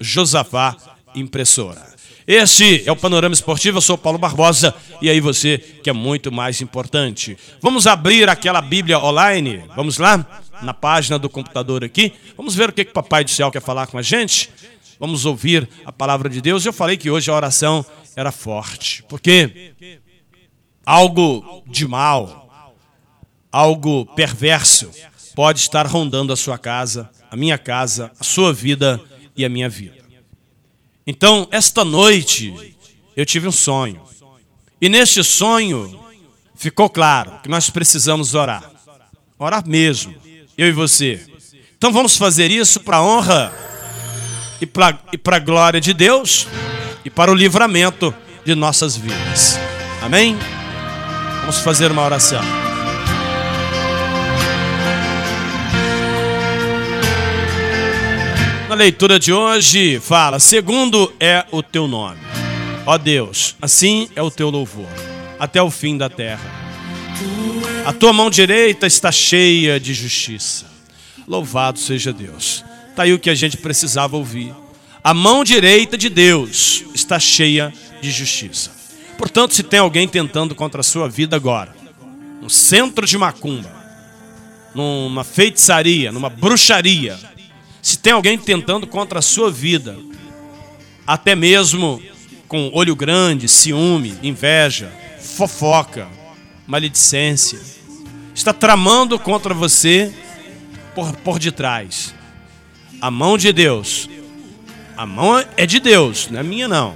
Josafá 0.00 0.76
Impressora. 1.14 1.88
Este 2.26 2.82
é 2.86 2.92
o 2.92 2.96
Panorama 2.96 3.34
Esportivo, 3.34 3.78
eu 3.78 3.82
sou 3.82 3.98
Paulo 3.98 4.18
Barbosa 4.18 4.74
e 5.02 5.10
aí 5.10 5.20
você 5.20 5.58
que 5.58 5.90
é 5.90 5.92
muito 5.92 6.30
mais 6.30 6.60
importante. 6.60 7.36
Vamos 7.60 7.86
abrir 7.86 8.28
aquela 8.28 8.60
Bíblia 8.60 8.98
online? 8.98 9.64
Vamos 9.74 9.98
lá? 9.98 10.24
na 10.62 10.74
página 10.74 11.18
do 11.18 11.28
computador 11.28 11.84
aqui. 11.84 12.12
Vamos 12.36 12.54
ver 12.54 12.68
o 12.68 12.72
que, 12.72 12.84
que 12.84 12.90
o 12.90 12.94
Papai 12.94 13.24
do 13.24 13.30
Céu 13.30 13.50
quer 13.50 13.62
falar 13.62 13.86
com 13.86 13.98
a 13.98 14.02
gente. 14.02 14.50
Vamos 14.98 15.24
ouvir 15.24 15.68
a 15.84 15.92
palavra 15.92 16.28
de 16.28 16.40
Deus. 16.40 16.64
Eu 16.64 16.72
falei 16.72 16.96
que 16.96 17.10
hoje 17.10 17.30
a 17.30 17.34
oração 17.34 17.84
era 18.14 18.30
forte, 18.30 19.02
porque 19.08 19.72
algo 20.84 21.62
de 21.66 21.86
mal, 21.86 22.74
algo 23.50 24.04
perverso 24.14 24.90
pode 25.34 25.60
estar 25.60 25.86
rondando 25.86 26.32
a 26.32 26.36
sua 26.36 26.58
casa, 26.58 27.08
a 27.30 27.36
minha 27.36 27.56
casa, 27.56 28.10
a 28.18 28.24
sua 28.24 28.52
vida 28.52 29.00
e 29.36 29.44
a 29.44 29.48
minha 29.48 29.68
vida. 29.68 29.96
Então, 31.06 31.48
esta 31.50 31.84
noite, 31.84 32.76
eu 33.16 33.24
tive 33.24 33.48
um 33.48 33.52
sonho. 33.52 34.02
E 34.80 34.88
neste 34.88 35.22
sonho, 35.22 35.98
ficou 36.54 36.90
claro 36.90 37.40
que 37.42 37.48
nós 37.48 37.70
precisamos 37.70 38.34
orar. 38.34 38.70
Orar 39.38 39.66
mesmo 39.66 40.14
eu 40.60 40.68
e 40.68 40.72
você. 40.72 41.18
Então 41.78 41.90
vamos 41.90 42.18
fazer 42.18 42.50
isso 42.50 42.80
para 42.80 42.98
a 42.98 43.02
honra 43.02 43.50
e 44.60 44.66
para 44.66 45.36
a 45.36 45.38
glória 45.38 45.80
de 45.80 45.94
Deus 45.94 46.46
e 47.02 47.08
para 47.08 47.32
o 47.32 47.34
livramento 47.34 48.14
de 48.44 48.54
nossas 48.54 48.94
vidas. 48.94 49.58
Amém? 50.02 50.36
Vamos 51.40 51.60
fazer 51.60 51.90
uma 51.90 52.04
oração. 52.04 52.69
Na 58.70 58.76
leitura 58.76 59.18
de 59.18 59.32
hoje 59.32 59.98
fala: 59.98 60.38
segundo 60.38 61.12
é 61.18 61.44
o 61.50 61.60
teu 61.60 61.88
nome. 61.88 62.20
Ó 62.86 62.96
Deus, 62.96 63.56
assim 63.60 64.08
é 64.14 64.22
o 64.22 64.30
teu 64.30 64.48
louvor, 64.48 64.86
até 65.40 65.60
o 65.60 65.72
fim 65.72 65.98
da 65.98 66.08
terra. 66.08 66.48
A 67.84 67.92
tua 67.92 68.12
mão 68.12 68.30
direita 68.30 68.86
está 68.86 69.10
cheia 69.10 69.80
de 69.80 69.92
justiça. 69.92 70.66
Louvado 71.26 71.80
seja 71.80 72.12
Deus. 72.12 72.64
Está 72.90 73.02
aí 73.02 73.12
o 73.12 73.18
que 73.18 73.28
a 73.28 73.34
gente 73.34 73.56
precisava 73.56 74.16
ouvir. 74.16 74.54
A 75.02 75.12
mão 75.12 75.42
direita 75.42 75.98
de 75.98 76.08
Deus 76.08 76.84
está 76.94 77.18
cheia 77.18 77.74
de 78.00 78.12
justiça. 78.12 78.70
Portanto, 79.18 79.52
se 79.52 79.64
tem 79.64 79.80
alguém 79.80 80.06
tentando 80.06 80.54
contra 80.54 80.80
a 80.80 80.84
sua 80.84 81.08
vida 81.08 81.34
agora, 81.34 81.74
no 82.40 82.48
centro 82.48 83.04
de 83.04 83.18
macumba, 83.18 83.72
numa 84.72 85.24
feitiçaria, 85.24 86.12
numa 86.12 86.30
bruxaria, 86.30 87.18
se 87.82 87.98
tem 87.98 88.12
alguém 88.12 88.38
tentando 88.38 88.86
contra 88.86 89.18
a 89.18 89.22
sua 89.22 89.50
vida, 89.50 89.98
até 91.06 91.34
mesmo 91.34 92.02
com 92.46 92.70
olho 92.74 92.94
grande, 92.96 93.48
ciúme, 93.48 94.18
inveja, 94.22 94.92
fofoca, 95.20 96.08
maledicência, 96.66 97.58
está 98.34 98.52
tramando 98.52 99.18
contra 99.18 99.54
você 99.54 100.12
por, 100.94 101.14
por 101.16 101.38
detrás. 101.38 102.14
A 103.00 103.10
mão 103.10 103.38
de 103.38 103.52
Deus, 103.52 104.08
A 105.00 105.06
mão 105.06 105.42
é 105.56 105.64
de 105.64 105.80
Deus, 105.80 106.28
não 106.30 106.40
é 106.40 106.42
minha 106.42 106.68
não. 106.68 106.94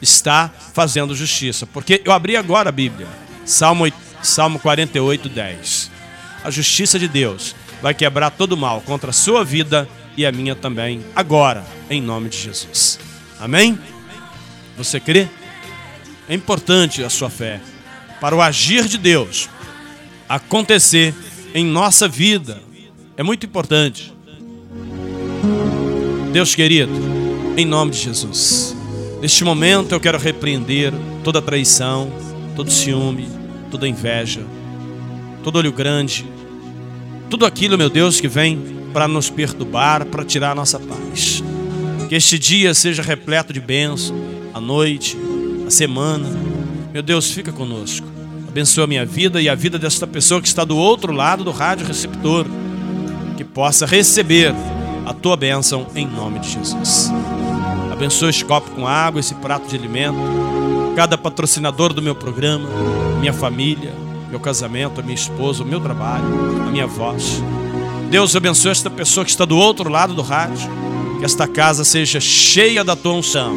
Está 0.00 0.48
fazendo 0.72 1.12
justiça. 1.12 1.66
Porque 1.66 2.00
eu 2.04 2.12
abri 2.12 2.36
agora 2.36 2.68
a 2.68 2.72
Bíblia. 2.72 3.08
Salmo, 3.44 3.92
Salmo 4.22 4.60
48, 4.60 5.28
10. 5.28 5.90
A 6.44 6.50
justiça 6.52 7.00
de 7.00 7.08
Deus 7.08 7.56
vai 7.82 7.94
quebrar 7.94 8.30
todo 8.30 8.56
mal 8.56 8.80
contra 8.82 9.10
a 9.10 9.12
sua 9.12 9.44
vida 9.44 9.88
e 10.16 10.26
a 10.26 10.32
minha 10.32 10.54
também, 10.54 11.04
agora, 11.14 11.64
em 11.88 12.00
nome 12.00 12.28
de 12.28 12.38
Jesus. 12.38 12.98
Amém? 13.40 13.78
Você 14.76 15.00
crê? 15.00 15.28
É 16.28 16.34
importante 16.34 17.02
a 17.02 17.10
sua 17.10 17.30
fé 17.30 17.60
para 18.20 18.36
o 18.36 18.40
agir 18.40 18.86
de 18.86 18.98
Deus 18.98 19.48
acontecer 20.28 21.14
em 21.54 21.64
nossa 21.64 22.06
vida. 22.08 22.62
É 23.16 23.22
muito 23.22 23.44
importante. 23.44 24.12
Deus 26.32 26.54
querido, 26.54 26.92
em 27.56 27.66
nome 27.66 27.90
de 27.90 27.98
Jesus, 27.98 28.74
neste 29.20 29.44
momento 29.44 29.92
eu 29.92 30.00
quero 30.00 30.18
repreender 30.18 30.92
toda 31.22 31.42
traição, 31.42 32.10
todo 32.56 32.70
ciúme, 32.70 33.28
toda 33.70 33.86
inveja, 33.86 34.40
todo 35.44 35.56
olho 35.56 35.72
grande, 35.72 36.24
tudo 37.28 37.44
aquilo, 37.44 37.76
meu 37.76 37.90
Deus, 37.90 38.20
que 38.20 38.28
vem 38.28 38.81
para 38.92 39.08
nos 39.08 39.30
perturbar, 39.30 40.04
para 40.06 40.24
tirar 40.24 40.52
a 40.52 40.54
nossa 40.54 40.78
paz. 40.78 41.42
Que 42.08 42.14
este 42.14 42.38
dia 42.38 42.74
seja 42.74 43.02
repleto 43.02 43.52
de 43.52 43.60
bênção, 43.60 44.14
a 44.52 44.60
noite, 44.60 45.16
a 45.66 45.70
semana. 45.70 46.28
Meu 46.92 47.02
Deus, 47.02 47.30
fica 47.30 47.50
conosco. 47.50 48.06
Abençoa 48.46 48.84
a 48.84 48.86
minha 48.86 49.06
vida 49.06 49.40
e 49.40 49.48
a 49.48 49.54
vida 49.54 49.78
desta 49.78 50.06
pessoa 50.06 50.40
que 50.40 50.46
está 50.46 50.62
do 50.62 50.76
outro 50.76 51.12
lado 51.12 51.42
do 51.42 51.50
rádio 51.50 51.86
receptor. 51.86 52.46
Que 53.36 53.44
possa 53.44 53.86
receber 53.86 54.54
a 55.06 55.14
tua 55.14 55.36
bênção 55.36 55.86
em 55.94 56.06
nome 56.06 56.38
de 56.38 56.50
Jesus. 56.50 57.10
Abençoa 57.90 58.30
este 58.30 58.44
copo 58.44 58.70
com 58.72 58.86
água, 58.86 59.20
esse 59.20 59.34
prato 59.36 59.66
de 59.68 59.76
alimento. 59.76 60.18
Cada 60.94 61.16
patrocinador 61.16 61.94
do 61.94 62.02
meu 62.02 62.14
programa, 62.14 62.68
minha 63.20 63.32
família, 63.32 63.92
meu 64.28 64.38
casamento, 64.38 65.00
a 65.00 65.02
minha 65.02 65.14
esposa, 65.14 65.62
o 65.62 65.66
meu 65.66 65.80
trabalho, 65.80 66.24
a 66.66 66.70
minha 66.70 66.86
voz. 66.86 67.42
Deus 68.12 68.36
abençoe 68.36 68.70
esta 68.70 68.90
pessoa 68.90 69.24
que 69.24 69.30
está 69.30 69.46
do 69.46 69.56
outro 69.56 69.88
lado 69.88 70.12
do 70.12 70.20
rádio. 70.20 70.68
Que 71.18 71.24
esta 71.24 71.48
casa 71.48 71.82
seja 71.82 72.20
cheia 72.20 72.84
da 72.84 72.94
tua 72.94 73.14
unção. 73.14 73.54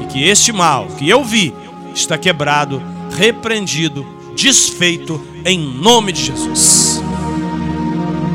E 0.00 0.06
que 0.06 0.22
este 0.22 0.52
mal 0.52 0.86
que 0.96 1.08
eu 1.08 1.24
vi 1.24 1.52
está 1.92 2.16
quebrado, 2.16 2.80
repreendido, 3.10 4.06
desfeito 4.36 5.20
em 5.44 5.58
nome 5.58 6.12
de 6.12 6.26
Jesus. 6.26 7.02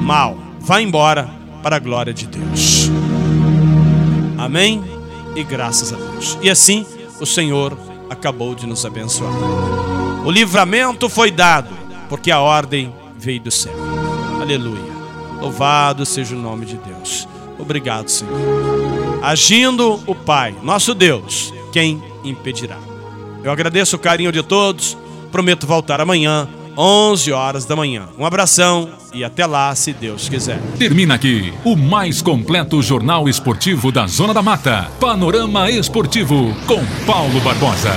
Mal, 0.01 0.37
vá 0.59 0.81
embora 0.81 1.29
para 1.63 1.77
a 1.77 1.79
glória 1.79 2.13
de 2.13 2.27
Deus. 2.27 2.91
Amém 4.37 4.83
e 5.33 5.45
graças 5.45 5.93
a 5.93 5.95
Deus. 5.95 6.37
E 6.41 6.49
assim 6.49 6.85
o 7.21 7.25
Senhor 7.25 7.77
acabou 8.09 8.53
de 8.53 8.67
nos 8.67 8.85
abençoar. 8.85 9.31
O 10.25 10.29
livramento 10.29 11.07
foi 11.07 11.31
dado, 11.31 11.73
porque 12.09 12.31
a 12.31 12.41
ordem 12.41 12.93
veio 13.17 13.39
do 13.39 13.49
céu. 13.49 13.73
Aleluia. 14.41 14.92
Louvado 15.43 16.05
seja 16.05 16.37
o 16.37 16.39
nome 16.39 16.65
de 16.65 16.77
Deus. 16.77 17.27
Obrigado, 17.59 18.07
Senhor. 18.07 18.33
Agindo 19.21 20.01
o 20.07 20.15
Pai, 20.15 20.55
nosso 20.63 20.93
Deus, 20.93 21.53
quem 21.73 22.01
impedirá? 22.23 22.77
Eu 23.43 23.51
agradeço 23.51 23.97
o 23.97 23.99
carinho 23.99 24.31
de 24.31 24.41
todos. 24.41 24.97
Prometo 25.33 25.67
voltar 25.67 25.99
amanhã, 25.99 26.47
11 26.77 27.33
horas 27.33 27.65
da 27.65 27.75
manhã. 27.75 28.07
Um 28.17 28.25
abração 28.25 28.89
e 29.13 29.21
até 29.21 29.45
lá, 29.45 29.75
se 29.75 29.91
Deus 29.91 30.29
quiser. 30.29 30.61
Termina 30.79 31.15
aqui 31.15 31.53
o 31.65 31.75
mais 31.75 32.21
completo 32.21 32.81
jornal 32.81 33.27
esportivo 33.27 33.91
da 33.91 34.07
Zona 34.07 34.33
da 34.33 34.41
Mata. 34.41 34.89
Panorama 34.97 35.69
Esportivo 35.69 36.55
com 36.65 36.81
Paulo 37.05 37.41
Barbosa. 37.41 37.91